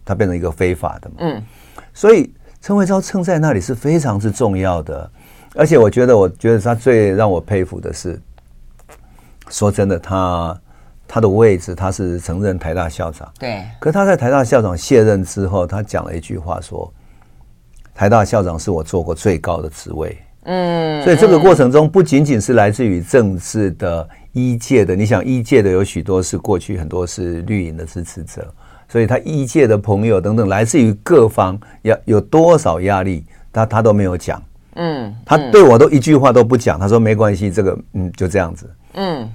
[0.04, 1.14] 他变成一个非法的嘛。
[1.20, 1.42] 嗯，
[1.94, 5.10] 所以陈慧昭撑在那里是非常之重要的。
[5.54, 8.20] 而且我觉得，我觉得他最让我佩服的是，
[9.48, 10.60] 说真的，他
[11.08, 13.64] 他的位置他是曾任台大校长，对。
[13.80, 16.92] 可他在台大校长卸任之后，他讲了一句话，说
[17.92, 21.02] ：“台大校长是我做过最高的职位。”嗯。
[21.02, 28.46] 所以这个过程中，不仅仅是来自于政治的医界的，你想医界的有许多是过去很多是绿营的支持者，
[28.88, 34.40] 所以他医界的朋友等等，来自于各方，要有多少压力，他他都没有讲。
[34.76, 38.72] 嗯，他对我都一句话都不讲，他说没关系，这个嗯就这样子。
[38.94, 39.28] 嗯，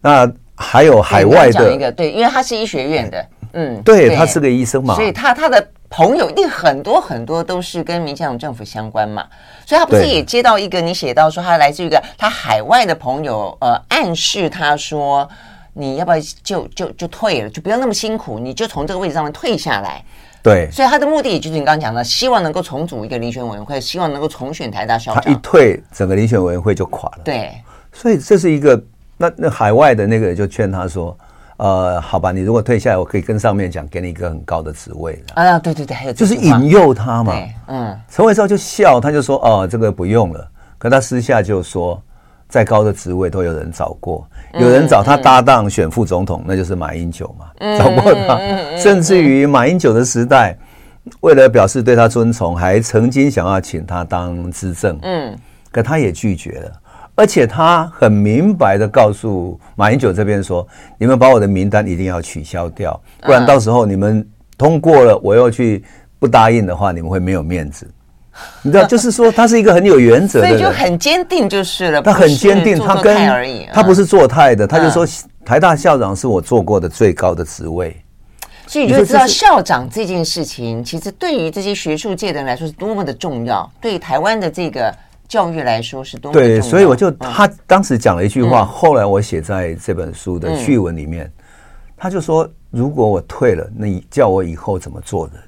[0.00, 9.26] 那还有海外的一个对，因为他是医学院的，嗯，对，他是个医生嘛，所以他他的朋友一定很多很多都是跟民进党政府相关嘛，
[9.66, 15.28] 所以他不是也接到一个你写到说他来自于一个他海外的朋友，呃，暗示他说
[15.72, 20.02] 你要不要就就就退了，就不要那么辛苦，你就从这个位置上面退下来。
[20.42, 25.22] 对，所以他的目的也就是你刚刚讲的，希望能够重组一个遴选委员会，希望能够重选台大校长。
[25.22, 27.18] 他一退，整个遴选委员会就垮了。
[27.24, 27.52] 对，
[27.92, 28.82] 所以这是一个
[29.16, 31.16] 那那海外的那个人就劝他说
[31.58, 37.34] ：“呃，好吧，你如果退下来，我可以跟上面讲，给你一个很高的职位。”啊，对对对，还有就是引诱他嘛。
[37.66, 40.48] 嗯，陈维昭就笑，他就说：“哦，这个不用了。”
[40.78, 42.02] 可他私下就说。
[42.50, 47.46] 再高的职位都有人找过，有人找他搭档选副总统，那就是马英九嘛，
[47.78, 48.38] 找过他。
[48.76, 50.58] 甚至于马英九的时代，
[51.20, 55.38] 为了表示对他尊崇，还曾经想要请他当资政，嗯，
[55.70, 56.72] 可他也拒绝了。
[57.14, 60.66] 而且他很明白的告诉马英九这边说
[60.98, 64.26] ：“你们把我的名单一定要取消掉，不然到时候你们
[64.58, 65.84] 通过了，我又去
[66.18, 67.88] 不答应的话，你们会没有面子。”
[68.62, 72.02] 你知道，就是说他是一个很有原则的人，所以就很坚定就是了。
[72.02, 73.16] 他很坚定，他跟
[73.72, 75.06] 他不是做态的，他就说
[75.44, 77.96] 台大校长是我做过的最高的职位。
[78.66, 84.94] 所以你就知道校长这件事情，其实对于这些学术界的人来说是多么的重要，对台湾的这个
[85.26, 86.48] 教育来说是多么重要。
[86.48, 91.28] 对，所以我就他当时讲了一句话，后来我写在这本书的序文里面，
[91.96, 95.42] 他就说：如果我退了，那你叫我以后怎么做人？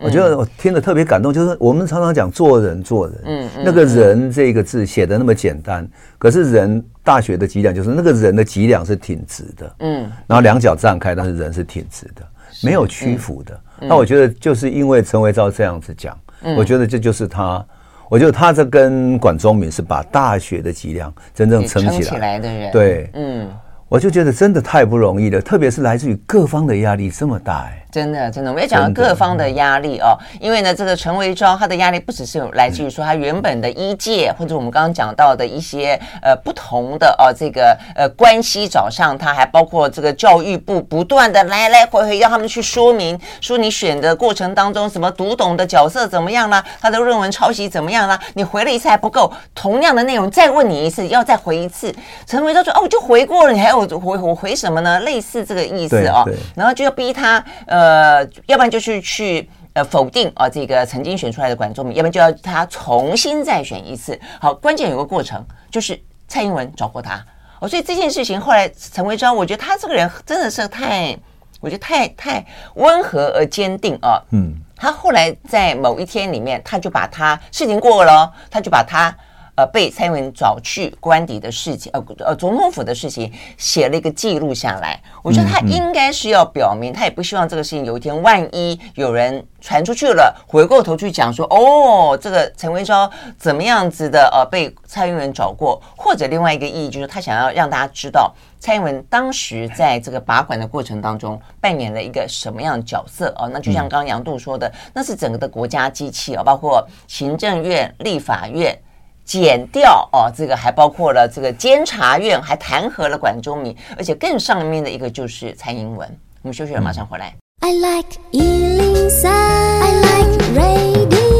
[0.00, 12.22] 我觉得我听得特别感动，就是我们常常讲做人做人，嗯，那个人这个字写的那么简单，可是人大学的脊梁就是那个人的脊梁是挺直的，嗯，然后两脚站开，但是人是挺直的，
[12.62, 13.60] 没有屈服的。
[13.80, 16.18] 那我觉得就是因为陈维昭这样子讲，
[16.56, 17.64] 我觉得这就是他，
[18.08, 23.48] 我觉得他这跟管中闵是把大学的脊梁真正撑起来的人，对，嗯，
[23.88, 27.83] 我就觉得真的太不容易了，特别是来自于各方的压力这么大，哎。
[27.94, 30.18] 真的，真的，我们要讲到各方的压力哦。
[30.40, 51.94] 因为呢，这个陈维昭他的压力不只是有来自于说他原本的一届，或者我们刚刚讲到的一些呃不同的哦这个呃关系找上他，还包括这个教育部不断的来来回回要他们去说明，说你选的过程当中什么读懂的角色怎么样啦，他的论文抄袭怎么样啦，你回了一次还不够，同样的内容再问你一次，要再回一次。
[52.26, 54.98] 陈维昭说哦，我就回过了，你还有回我回什么呢？
[55.02, 57.83] 类似这个意思哦，然后就要逼他呃。
[57.84, 64.18] 呃，要不然就是去呃否定啊这个曾经选出来的管中闵，要不然就要他重新再选一次。
[64.40, 67.22] 好，关键有个过程，就是蔡英文找过他。
[67.60, 71.14] 哦，所以这件事情后来陈维章，我觉得他这个人真的是太，
[71.60, 72.42] 我觉得太太
[72.76, 74.18] 温和而坚定啊。
[74.30, 79.14] 嗯，他后来在某一天里面，他就把他事情过了，他就把他。
[79.56, 85.00] 呃，被蔡英文找去官邸的事情，呃呃，总统府的事情写了一个记录下来。
[85.22, 103.48] 我觉得他应该是要表明，他也不希望这个事情有一天万一有人传出去了，回过头去讲说，哦，这个陈文昭怎么样子的，呃，被蔡英文找过，或者另外一个意义就是他想要让大家知道，蔡英文当时在这个把管的过程当中扮演了一个什么样的角色哦。
[103.52, 108.76] 那就像刚刚杨度说的，那是整个的国家机器哦，包括行政院、立法院。
[109.24, 116.08] 检调哦，这个还包括了这个监察院，还弹劾了管中明，而且更上面的一个就是蔡英文。
[116.42, 117.34] 我们休息了，马上回来。
[117.60, 121.33] I like 103, I like radio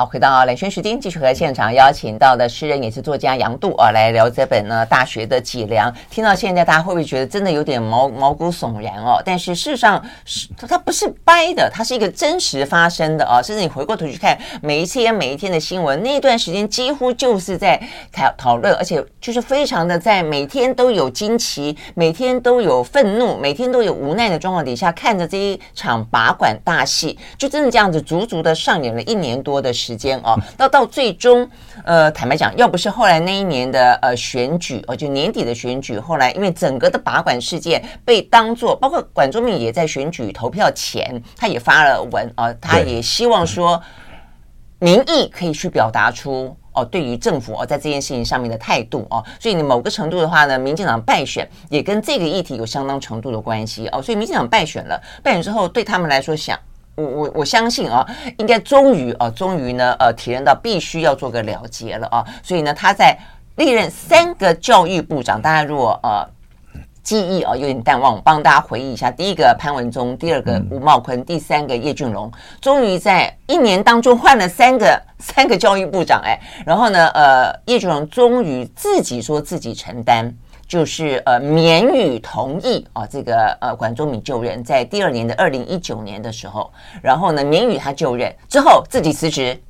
[0.00, 5.92] 好，回到兰萱时间，继续和现场邀请到的诗人也是作家杨度啊，来聊这本呢《大学的脊梁》。
[6.08, 9.20] 听到现在，大家会不会觉得真的有点毛毛骨悚然哦？
[9.22, 13.42] 但是事实上，是它不是掰的，它是一个真实发生的啊。
[13.42, 17.78] 甚至你回过头去看每一天每一天的新闻，那段时间几乎就是在
[18.10, 29.89] 讨讨论，而且就是非常的在每天都有惊奇，每天都有愤怒，每天都有无奈的状况底下，看着这一场拔管大戏，就真的这样子足足的上演了一年多的时。
[29.90, 31.48] 时间哦，到到最终，
[31.84, 43.82] 呃，坦白讲，要不是后来那一年的呃选举，哦，就年底的选举，后来因为整个的把管事件被当作，包括管中闵也在选举投票前，他也发了文啊、呃，他也希望说
[44.78, 56.56] 民意可以去表达出哦，对于政府哦，在这件事情上面的态度哦，所以你某个程度的话呢，民进党败选也跟这个议题有相当程度的关系哦，所以民进党败选了，败选之后对他们来说想。
[56.96, 58.06] 我我我相信啊，
[58.38, 63.16] 应该终于啊，终于呢，呃，体认到必须要做个了结了啊，所以呢，他在
[63.56, 66.28] 历任三个教育部长，大家如果呃
[67.02, 80.34] 记忆啊有点淡忘，我帮大家回忆一下，第一个潘文忠，第二个吴茂昆，第三个叶俊龙，终于在一年当中换了三个 三个教育部长，哎，然后呢，呃，叶俊龙终于自己说自己承担。
[80.70, 86.70] 就是呃免予同意啊，这个呃管中闵就任，在第二年的二零一九年的时候，
[87.02, 89.60] 然后呢免予他就任之后自己辞职，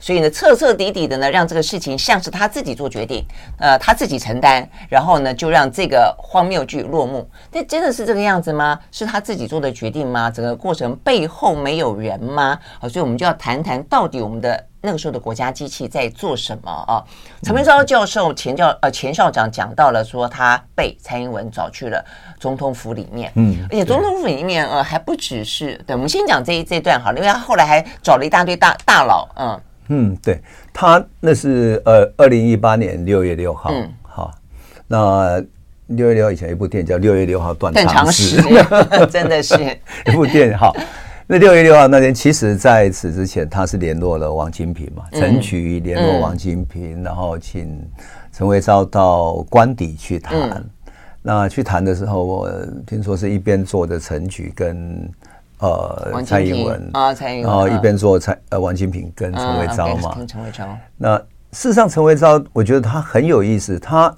[0.00, 3.24] 所以呢彻彻底底的呢让这个事情像是他自己做决定，
[3.60, 7.24] 呃他自己承担，然后呢就让这个荒谬剧落幕。
[7.52, 8.76] 那真的是这个样子吗？
[8.90, 10.28] 是他自己做的决定吗？
[10.28, 12.58] 整个过程背后没有人吗？
[12.80, 14.66] 好，所以我们就要谈谈到底我们的。
[14.82, 16.70] 那个时候的国家机器在做什么？
[16.70, 17.04] 啊？
[17.42, 22.04] 陈明昭教授前教呃前校长讲到了说，他被蔡英文找去了
[22.38, 29.60] 总统府里面，嗯，而且总统府里面呃还不只是对，我们先讲这一这一段好了，因为他后来还找了一大堆大大佬，嗯。
[29.92, 30.40] 嗯，对
[30.72, 34.30] 他那是呃二零一八年六月六号，嗯，好，
[34.86, 35.42] 那
[35.88, 38.40] 六月六号以前有一部电影叫《六月六号断肠时》，
[39.10, 39.56] 真的是。
[40.06, 40.72] 一部电影好。
[41.32, 47.80] 那六月六号那天，其实在此之前，他是联络了王金平嘛，陈菊联络王金平，然后请
[48.32, 50.60] 陈维昭到官邸去谈。
[51.22, 52.50] 那去谈的时候，我
[52.84, 55.08] 听说是一边坐着陈菊跟
[55.60, 60.18] 呃蔡英文啊，蔡英文，然后一边坐蔡呃王金平跟陈维昭嘛。
[60.26, 60.66] 陈维昭。
[60.96, 61.16] 那
[61.52, 64.12] 事实上，陈维昭我觉得他很有意思，他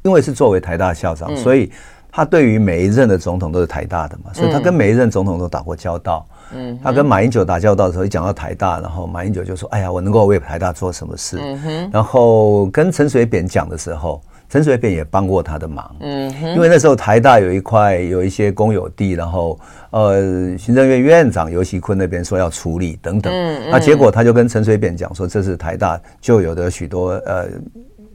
[0.00, 1.70] 因为是作为台大校长，所以
[2.10, 6.26] 他对于每一任的总统都是台大的嘛，所以他跟每一任总统都打过交道。
[6.54, 11.90] 嗯，他跟马英九打交道的时候，一讲到台大，然后马英九就说：“哎呀，我能够为台大做什么事？”嗯哼。
[11.92, 15.94] 然后跟陈水扁讲的时候，陈水扁也帮过他的忙。
[16.00, 16.54] 嗯哼。
[16.54, 23.32] 因为那时候台大有一块有一些公有地，然后呃，行政院院长尤锡坤那边说要处理等等。
[23.32, 23.70] 嗯嗯。
[23.70, 27.46] 那结果他就跟陈水扁讲说，这是台大就有的许多呃，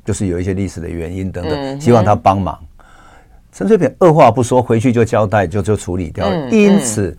[0.03, 2.57] 就是有一些历史的原因等等，希望他帮忙。
[3.51, 6.49] 陈水扁二话不说，回去就交代，就就处理掉了。
[6.49, 7.15] 因此。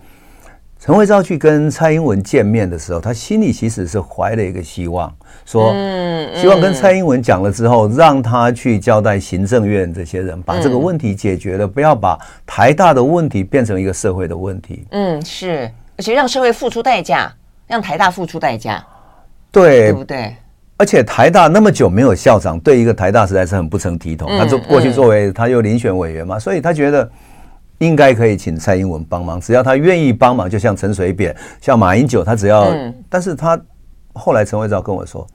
[0.84, 5.10] 陈慧昭去跟蔡英文见面的时候，他心里其实是怀了一个希望，
[5.46, 5.72] 说
[6.36, 14.84] 希望跟蔡英文讲了之后，让他去交代行政院这些人，把这个问题解决了，不要把台大的问题变成一个社会的问题。
[14.90, 17.32] 嗯，是，而且让社会付出代价，
[17.66, 18.84] 让台大付出代价，
[19.50, 20.36] 对，对不对？
[20.76, 24.28] 而且台大那么久没有校长，对一个台大实在是很不成体统。
[24.38, 27.10] 他就过去作为他又遴选委员嘛，所以他觉得。
[27.78, 33.60] 应该可以请蔡英文帮忙，只要他愿意帮忙，就像陈水扁、像马英九，他只要，嗯、但是他
[34.12, 35.26] 后来陈维昭跟我说，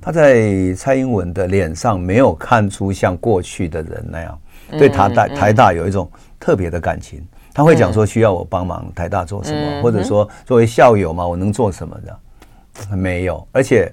[0.00, 4.38] 他在蔡英文的脸上没有看出像过去的人那样
[4.72, 12.96] 对台大台大有一种特别的感情，他会讲说需要我帮忙台大做什么，嗯、或者说作为校友嘛，我能做什么的？
[12.96, 13.92] 没有，而且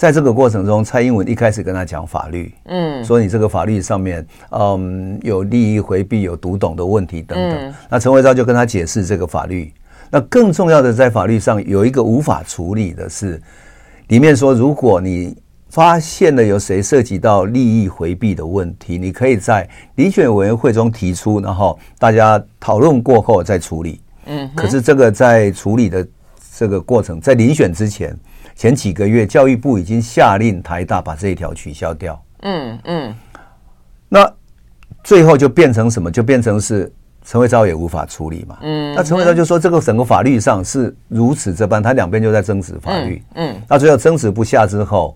[0.00, 7.68] 在这个过程中，蔡英文一开始跟他讲法律，嗯，说你这个法律上面，嗯，有利益回避、有读懂的问题等等。
[7.68, 9.70] 嗯、那陈维昭就跟他解释这个法律。
[10.10, 13.38] 那更重要的，在法律上有一个无法处理的是，
[14.08, 15.36] 里面说，如果你
[15.68, 24.00] 发现了有谁涉及到利益回避的问题，你可以在遴选委员会中提出，然后大家讨论过后再处理。
[24.24, 26.08] 嗯，可是这个在处理的
[26.56, 28.16] 这个过程，在遴选之前
[28.60, 32.22] 前几个月，教育部已经下令台大把这一条取消掉。
[32.42, 33.14] 嗯嗯，
[34.06, 34.30] 那
[35.02, 36.10] 最后就变成什么？
[36.10, 36.92] 就变成是。
[37.24, 45.14] 陈慧昭也无法处理嘛，嗯，那陈慧昭就说这个整个法律上是如此这般，他两边就在争执法律，嗯，那最后争执不下之后，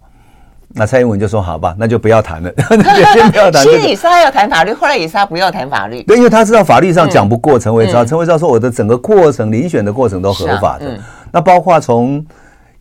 [0.68, 2.52] 那蔡英文就说好吧，那就不要谈了，
[3.14, 3.64] 先不要谈。
[3.64, 10.98] 其实也是他要谈法律，后来也是他不要谈法律，对，因为他知道法律上讲不过陈慧昭，陈慧昭说我的整个过程遴选的过程都合法的，
[11.32, 12.24] 那包括从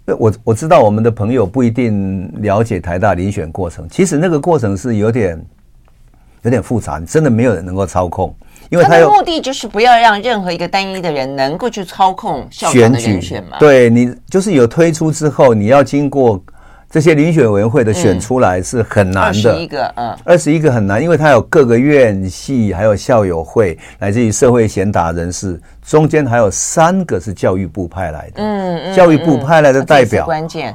[0.06, 5.46] 我我知道我们的朋友不一定了解台大遴选过程，其实那个过程是有点
[6.42, 8.36] 有点复杂，真的没有人能够操控。
[8.70, 13.58] 因为他的目的就是不要让任何一个单一的人能够去操控校长的人选嘛。
[13.60, 16.44] 对，你就是有推出之后，你要经过
[16.94, 19.50] 这些遴选委员会的选出来是很难的。
[19.50, 28.44] 二十一个，嗯，二十一个很难，因为它有各个院系，还有校友会，来自于社会贤达人士，中间还有三个是教育部派来的。
[28.44, 30.72] 嗯嗯，教育部派来的代表关键。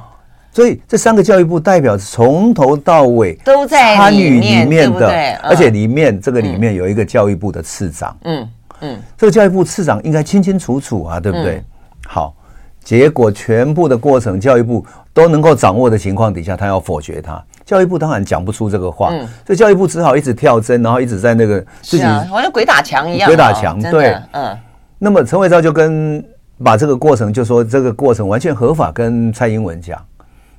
[0.51, 8.49] 所以这三个教育部代表从头到尾都在参与里面的，而且里面这个里面有一个教育部的次长，嗯
[8.81, 11.63] 嗯，这个教育部次长应该清清楚楚啊，对不对？
[12.09, 12.35] 好，
[12.89, 14.83] 结果全部的过程教育部
[15.13, 19.11] 都能够掌握的情况底下，他要否决他，教育部当然讲不出这个话，
[19.45, 24.57] 所以教育部只好一直跳针，然后一直在那个自己好像鬼打墙一样，鬼打墙，对，嗯。
[24.99, 26.25] 那么陈伟昭就跟
[26.65, 30.03] 把这个过程就说这个过程完全合法，跟蔡英文讲。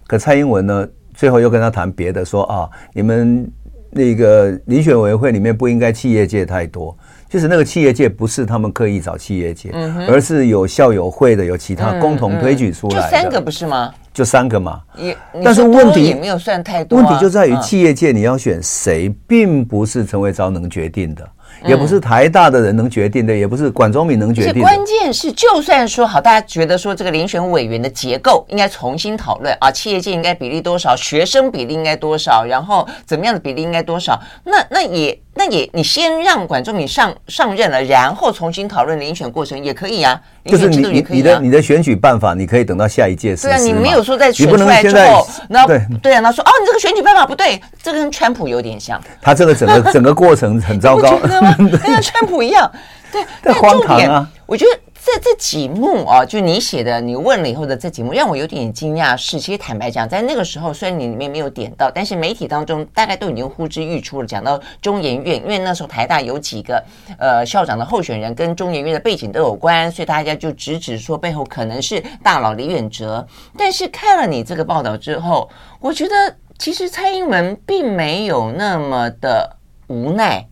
[0.06, 3.52] 可蔡英文呢，最后又跟他谈别的，说啊，你们
[3.90, 6.96] 那个遴选委员会里面不应该企业界太多，
[7.30, 13.94] 就是那个企业界不是他们刻意找企业界，嗯、而是有校友会的，有其他共同推举出来的，就三个不是吗？
[14.12, 21.26] 就三个嘛，也，但是问题也没有算太多，啊，问题就在于企业界你要选谁，并不是陈伟昭能决定的。
[21.66, 24.62] 也不是台大的人能决定的，也不是管中闵能决定的。
[24.62, 35.20] 关键是，就算说好，大家觉得说这个遴选委员的结构应该重新讨论啊，企业界应该比例多少，学生比例应该多少，然后怎么样的比例应该多少，那那也。
[35.40, 40.20] 那也，你先让管中闵上上任了，然后重新讨论遴选过程也可以啊。
[40.44, 43.38] 就是你你你的你的选举办法，你可以等到下一届。
[43.38, 49.02] 对啊，你没有说在选出来之后，然后对对啊，他说哦，你这个选举办法不对，这跟川普有点像。
[49.22, 51.18] 他这个整个整个过程很糟糕，
[51.82, 52.70] 跟川普一样。
[53.10, 54.72] 对， 但重点，我觉得。
[55.02, 59.18] 这这几幕啊，就你写的，你问了以后的这几幕，让我有点惊讶。
[59.18, 64.28] 是，其实坦白讲，在那个时候，虽然你里面没有点到，但是媒体当中大概都已经呼之欲出了。
[64.28, 66.84] 讲到中研院，因为那时候台大有几个
[67.18, 73.26] 呃校长的候选人跟中研院的背景都有关，所以大家就直指说背后可能是大佬李远哲。
[73.58, 80.47] 但是看了你这个报道之后，我觉得其实蔡英文并没有那么的无奈，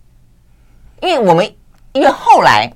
[1.02, 1.48] 因为我们
[1.94, 2.72] 因为后来。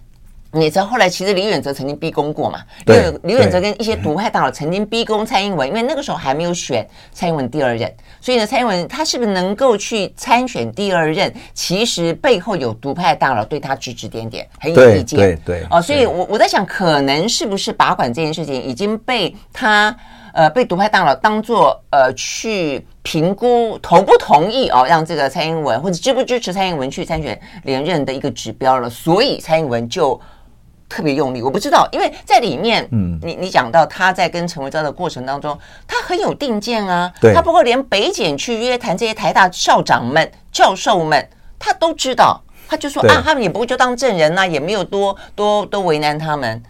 [0.54, 2.60] 你知道后来其实李远哲曾经逼宫过嘛？
[2.86, 7.89] 因为李远哲跟一些独派大佬曾经逼宫蔡英文，因为那个时候还没有选蔡英文第二任，
[8.20, 11.34] 所以呢，蔡英文他是不是能够去参选第二任？
[11.54, 15.18] 其实背后有独派大佬对他指指点点，很有意见。
[15.18, 19.95] 对对哦，所以我我在想，可能是不是把管这件事情已经被他
[20.34, 30.20] 呃被独派大佬当做呃去评估同不同意哦，让这个蔡英文或者支不支持蔡英文去参选连任的一个指标了，所以蔡英文就。
[30.91, 41.25] 特别用力，我不知道，因为在里面，嗯，你你讲到他在跟陈维昭的过程当中，他很有定见啊，对，他不过连北检去约谈这些台大校长们、教授们，
[41.57, 46.61] 他都知道，他就说啊，他们也不会就当证人呐、啊，也没有多多多为难他们。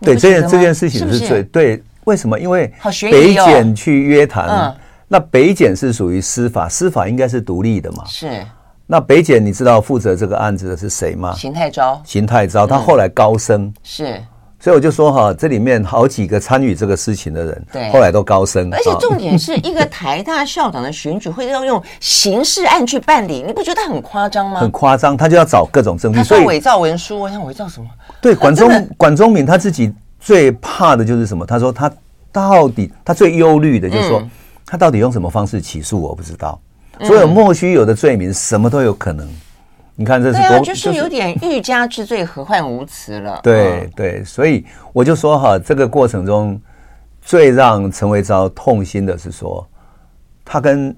[0.00, 2.38] 对，这件这件事情是最对，为什么？
[2.38, 2.72] 因为
[3.10, 4.76] 北检去约谈，嗯、
[5.08, 8.46] 那北检是属于司法，司法应该是独立的嘛，是。
[8.86, 11.34] 那北检你知道负责这个案子的是谁吗？
[11.34, 12.00] 邢太昭。
[12.04, 13.62] 邢太昭，他后来高升。
[13.64, 14.22] 嗯、是，
[14.60, 18.72] 所以我就说哈，这里面好几个参与这个事情的人，对，后来都高升。
[18.72, 24.60] 而且重点是一个台大校长的选举会要用刑事案去办理，你不觉得很夸张吗？
[24.60, 27.88] 很夸张，他就要找各种证据，所以伪造文书，我想伪造什么？
[28.20, 31.44] 对，管中管中敏他自己最怕的就是什么？
[31.44, 31.90] 他说他
[32.30, 34.30] 到底他最忧虑的就是说，嗯、
[34.64, 36.60] 他到底用什么方式起诉我不知道。
[37.04, 39.28] 所有莫须有的罪名，什么都有可能。
[39.98, 43.40] 你看这是对啊，就是有点欲加之罪，何患无辞了。
[43.42, 46.60] 对对，所以我就说哈，这个过程中
[47.22, 49.66] 最让陈维昭痛心的是说，
[50.44, 50.94] 他跟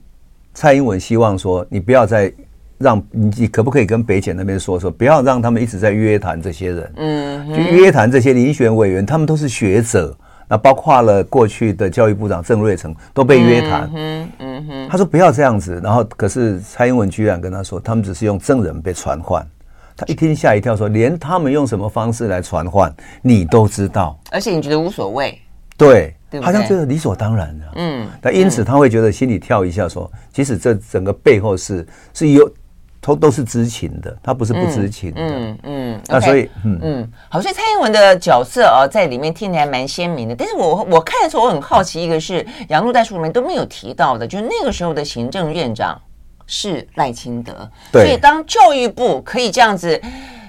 [0.52, 2.32] 蔡英文希望说，你不要再
[2.76, 10.16] 让你可不可以跟北检那边说说，不要让他们一直在约谈这些人，嗯，就约谈这些遴选委员，他们都是学者。
[10.50, 14.28] 那包括了过去的教育部长郑瑞成都被约谈，嗯
[14.90, 19.46] 他说不要这样子，然后可是蔡英文居然跟他说，他们只是用证人被传唤，
[19.96, 25.38] 他一听吓一跳，说连他们用什么方式来传唤你都知道，而且你觉得无所谓，
[25.76, 32.50] 对，好像觉得理所当然的，嗯，那因此他会觉得心里跳一下，说其实这整个背后是是有。
[33.00, 35.20] 都都是知情的，他不是不知情的。
[35.20, 40.34] 嗯嗯，那所以嗯嗯，好，所以蔡英文的角色啊，在里面听起来蛮鲜明的。
[40.34, 46.00] 但是我我看的时候，我很好奇，一个是杨露在书里面都没有提到的，就是那个时候的行政院长
[46.46, 47.70] 是赖清德。
[47.92, 48.04] 对。
[48.04, 50.00] 所以当教育部可以这样子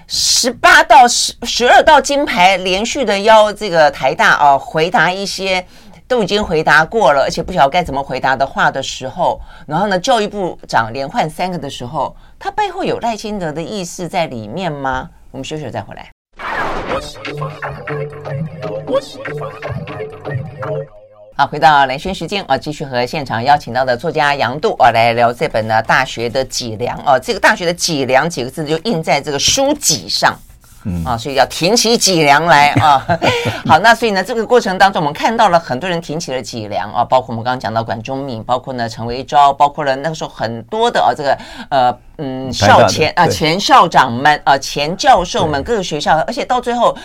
[0.08, 5.66] 十八到十十二道金牌连续的邀这个台大啊回答一些。
[6.10, 15.08] 都已经回答过了，而且不晓得该怎么回答的话的时候，然后呢，教育部长连换三个的时候，他背后有赖清德的意思在里面吗？
[15.30, 16.10] 我们休息再回来。
[21.36, 30.36] 好，回到兰萱时间啊，继续和现场邀请到的作家杨度啊来聊这本呢《大学的脊梁》啊，这个“大学的脊梁”几个字就印在这个书脊上。
[30.86, 33.06] 嗯啊，所以要挺起脊梁来啊！
[33.68, 41.38] 好，那所以呢，这个过程当中，我们看到了很多人挺起了脊梁啊，包括我们刚刚讲到管中闵，包括呢陈维昭，包括了那个时候很多的啊，这个
[41.70, 46.96] 呃嗯校前啊前校长们啊前教授们各个学校，而且到最后。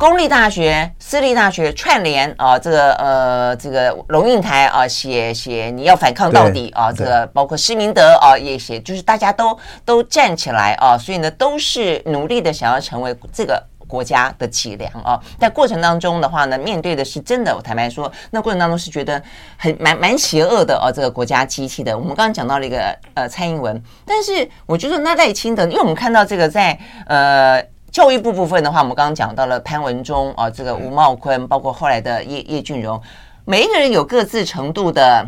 [0.00, 15.20] 公立大学、私立大学串联啊，这个呃，这个龙应台啊，写写你要反抗到底啊，这个包括施明德啊也写，就是大家都都站起来啊，所以呢，都是努力的想要成为这个国家的脊梁啊。
[15.38, 19.22] 在过程当中的话呢，面对的是真的，我坦白说，那过程当中是觉得
[19.58, 21.94] 很蛮蛮邪恶的啊，这个国家机器的。
[21.94, 27.62] 我们刚刚讲到了一个呃蔡英文，但是我觉得那赖清德，因为我们看到这个在呃。
[27.90, 33.00] 教育部部分的话，我们刚刚讲到了潘文忠啊，这个吴茂坤，包括后来的叶叶俊荣，
[33.44, 35.26] 每一个人有各自程度的，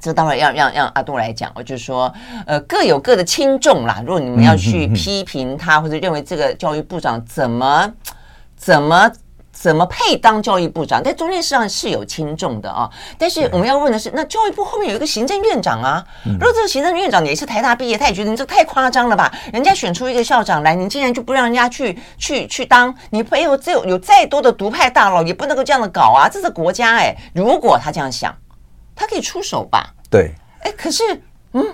[0.00, 2.12] 这当然要让让阿杜来讲，我就说，
[2.46, 4.02] 呃，各有各的轻重啦。
[4.04, 7.90] 如果你们要去批评他，或者认为这个教育部长怎么
[8.56, 9.10] 怎么。
[9.60, 11.02] 怎么配当教育部长？
[11.04, 12.88] 在中间实际上是有轻重的啊。
[13.18, 16.02] 但是我们要问的是，那教育部后面有一个行政院长啊。
[16.24, 19.30] 如果这个行政院长也是台大毕业，他也觉得你这太夸张了吧？
[19.52, 22.94] 人家选出一个校长来，你竟然就不让人家去去去当？
[23.10, 26.26] 你背后只有有再多的独派大佬，也不能够这样的搞啊！
[26.26, 27.14] 这是国家哎。
[27.34, 28.34] 如果他这样想，
[28.96, 29.92] 他可以出手吧？
[30.08, 30.32] 对。
[30.60, 31.02] 哎，可是
[31.52, 31.66] 嗯，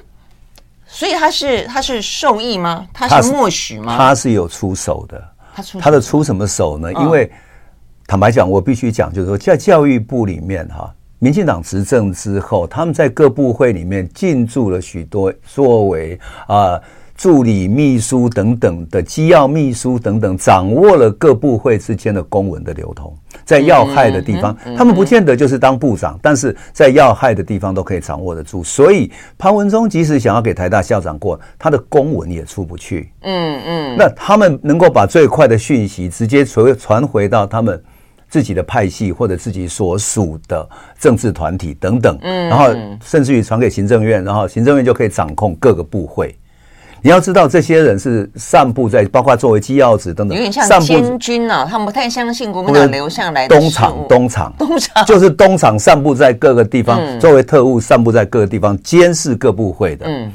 [0.89, 2.84] 所以他是他是受益吗？
[2.93, 3.97] 他是默许吗？
[3.97, 5.22] 他是有出手的。
[5.55, 6.93] 他出他的出什么手呢？
[6.93, 7.30] 因为。
[8.07, 16.81] 坦白讲，我必须讲，就是说，在教育部里面，哈，民进党执政之后，他们在各部会里面进驻了许多作为啊
[17.17, 23.13] 助理秘书等等的机要秘书等等，掌握了各部会之间的公文的流通，
[23.45, 28.63] 在要害的地方，他们不见得就是当部长，但是在要害的地方都可以掌握得住。
[28.63, 33.11] 所以潘文忠即使想要给台大校长过，他的公文也出不去。
[33.23, 37.83] 嗯嗯，那他们能够把最快的讯息直接传传回到他们。
[38.29, 40.68] 自己的派系或者自己所属的
[40.99, 42.74] 政治团体等等，嗯，然后
[43.05, 46.37] 甚至于传给行政院，然后行政院就可以掌控各个部会。
[47.03, 60.07] 你要知道，这些人是散布在，包括作为机要职等等，有点像监军啊，他们不太相信国民党留下来的东厂，东厂， 东厂就是东厂散布在各个地方，作为特务散布在各个地方监视各部会的。
[60.09, 60.33] 嗯，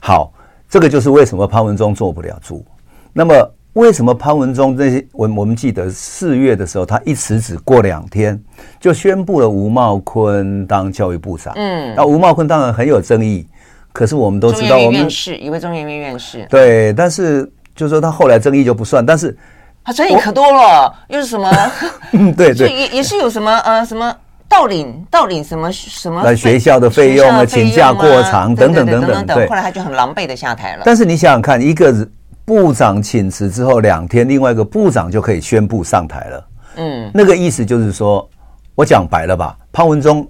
[0.00, 0.32] 好，
[0.70, 2.64] 这个就是为什么潘文忠做不了主。
[3.12, 3.34] 那么。
[3.74, 5.04] 为什么潘文忠这些？
[5.12, 8.40] 我我们记得四月的时候，他一辞职过两天
[8.78, 11.52] 就宣布了吴茂坤当教育部长。
[11.56, 13.44] 嗯，那吴茂坤当然很有争议，
[13.92, 16.46] 可是我们都知道，我们院士一位中研院院士。
[16.48, 17.42] 对，但是
[17.74, 19.36] 就是说他后来争议就不算，但是
[19.84, 21.50] 他争议可多了，又是什么？
[22.12, 24.16] 嗯，对对，也也是有什么呃什么
[24.48, 29.26] 到领到领什么什么来学校的费用啊，请假过长等等等等。
[29.26, 30.82] 对，后来他就很狼狈的下台了。
[30.84, 32.08] 但是你想想看，一个。
[32.44, 36.48] 部长请辞之后两天，另外一个部长就可以宣布上台了。
[36.76, 38.28] 嗯，那个意思就是说，
[38.74, 40.28] 我讲白了吧，潘文忠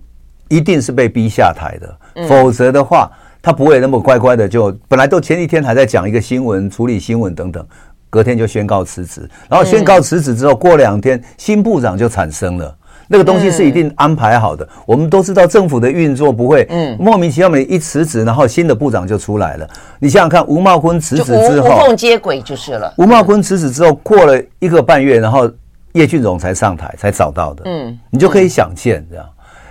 [0.48, 3.10] 一定是被逼下台的，否则的话，
[3.42, 7.66] 他不会那么乖乖的就本来都前一天还在讲一个新闻、处理新闻等等，
[8.10, 12.76] 隔天就宣告辞职，然后宣告辞职之后，过两天新部长就产生了。
[13.08, 14.64] 那个东西是一定安排好的。
[14.64, 19.68] 嗯、我们都知道政府的运作不会，嗯，莫名其妙你一辞职，然后新的部长就出来了。
[19.98, 22.92] 你想想看，吴茂坤辞职之后，无缝接轨就是了。
[22.98, 25.50] 吴茂坤辞职之后，过了一个半月，然后
[25.92, 27.62] 叶俊荣才上台，才找到的。
[27.66, 29.26] 嗯，你就可以想见这样。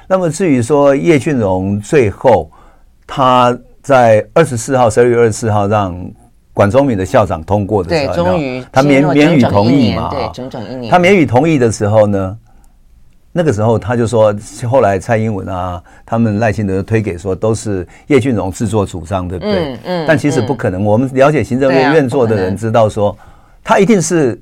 [0.08, 2.50] 那么至于说叶俊荣最后
[3.08, 5.96] 他在二十四号，十二月二十四号让
[6.54, 10.92] 管中敏的校长通过的时候，对，终于他免免予同意嘛，对，整整一年。
[10.92, 12.38] 他免予同意的时候呢，
[13.36, 14.34] 那个时候他就说，
[14.70, 19.74] 后来蔡英文啊，他们赖清德推给说都是叶俊荣自作主张，对不对？
[19.74, 20.06] 嗯嗯。
[20.08, 23.18] 但其实不可能，我们了解行政院院座的人知道说，
[23.64, 24.40] 他一定是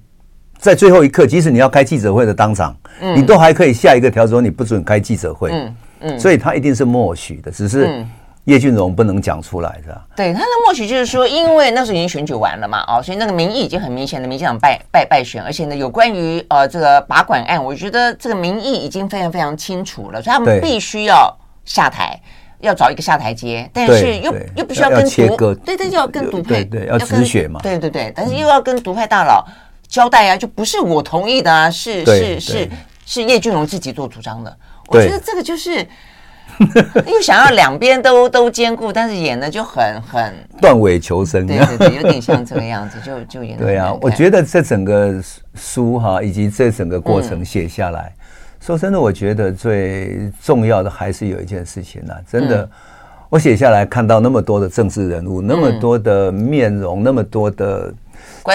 [0.60, 2.76] 在最后一刻，即使你要开记者会的当场，
[3.16, 5.50] 你都还可以下一个条子说你不准开记者会。
[5.52, 6.20] 嗯嗯。
[6.20, 8.06] 所以他一定是默许的，只是。
[8.46, 10.04] 叶俊荣不能讲出来，是吧？
[10.16, 21.32] 对，他的默许就是说，因为那时候已经选举完了嘛，哦，所以那个民意已经很明显的，民进党败败败选，而且呢，有关于呃这个拔管案，我觉得这个民意已经非常非常清楚了，所以他们必须要
[21.66, 22.20] 下台，
[22.62, 29.46] 要找一个下台阶，但是又又必须要跟独，对对，要跟独派，对，要止血嘛，对对对，但是又要跟独派大佬
[29.88, 32.70] 交代啊，就不是我同意的啊，是是是
[33.06, 35.88] 是叶俊荣自己做主张的，我觉得这个就是。
[37.08, 43.58] 又想要两边都 都兼顾，但是演的就很很 断尾求生，对对对，有点像这个样子，就就演。
[43.58, 45.22] 对啊，我觉得这整个
[45.56, 48.22] 书哈，以及这整个过程写下来，嗯、
[48.60, 52.20] 说真的，我觉得最重要的还是有一件事情呢、啊。
[52.30, 52.70] 真的，嗯、
[53.30, 57.94] 我写下来看到那么多的政治人物，那么多的面容，嗯、那么多的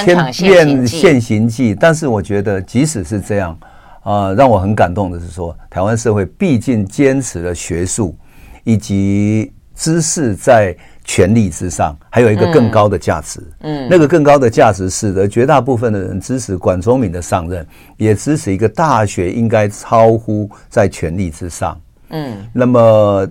[0.04, 3.58] 千变现形记，但是我觉得即使是这样。
[4.06, 8.16] 啊，让我很感动的是说，台湾社会毕竟坚持了学术
[8.62, 13.42] 以及知识在权力之上，还有一个更高的价值。
[13.62, 21.76] 嗯，那个更高的价值使得绝大部分的人支持管中闵的上任，也支持一个大学应该超乎在权力之上。
[22.10, 23.28] 嗯，那么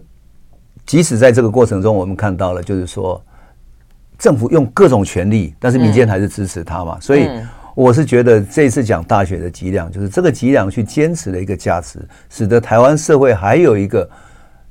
[0.85, 3.23] 即使在这个过程中，我们看到了，就是说
[4.19, 7.29] 政府用各种权力，但是民间还是支持他嘛，所以。
[7.75, 11.99] 我是觉得这次讲大学的脊梁，就是这个脊梁去坚持的一个价值，
[12.29, 14.09] 使得台湾社会还有一个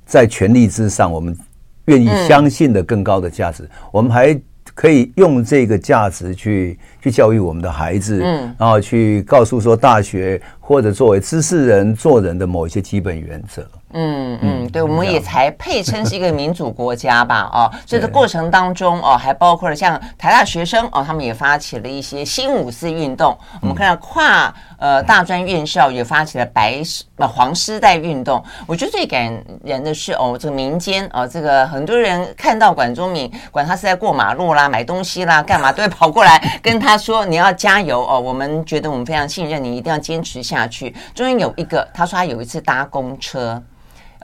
[0.07, 1.37] 在权力之上，我们
[1.85, 4.35] 愿意相信的更高的价值，我们还
[4.75, 13.67] 可以用这个价值去去教育我们的孩子，嗯，然后去告诉说大学或者作为知识人做人的某一些基本原则。
[13.97, 17.49] 嗯嗯，对，我们也才配称是一个民主国家吧？
[17.55, 23.39] 哦，这个过程当中哦，还包括了像台大学生哦，他们也发起了一些新五四运动。
[23.61, 26.83] 我们看到跨呃大专院校也发起了白
[27.19, 28.43] 呃黄丝带运动。
[28.67, 43.63] 我觉得最感人的是哦，这个民间哦，这个很多人看到管中敏，管他是在过马路啦、买东西啦、干嘛，都会跑过来跟他说：“你要加油哦，我们觉得我们非常信任你，一定要坚持下下去。”终于有一个，他说他有一次搭公车。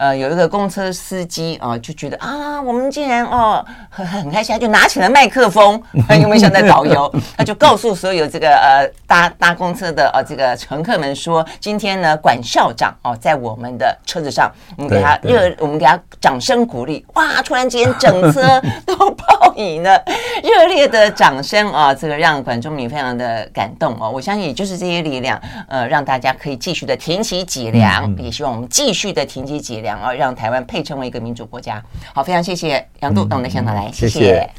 [0.01, 7.15] 呃，有一个公车司机啊、呃，就觉得啊，我们竟然哦很很开心，他就拿起了麦克风，有没有像在导游？
[7.37, 17.05] 他就告诉所有这个呃搭搭公车的呃这个乘客们说，今天呢，管校长哦在我们的车子上，我们给他热，我们给他掌声鼓励。
[17.13, 18.41] 哇，突然间整车
[18.87, 20.03] 都报以了
[20.43, 21.93] 热烈的掌声啊！
[21.95, 24.11] 这个让管仲敏非常的感动哦。
[24.11, 25.39] 我相信也就是这些力量，
[25.69, 29.90] 呃，让大家可以继续的挺起脊梁，也希望我们继续的挺起脊梁。
[29.97, 31.83] 然后让台湾配称为一个民主国家。
[32.13, 33.91] 好，非常谢谢杨度到我们的现场来。
[33.93, 34.51] 谢谢。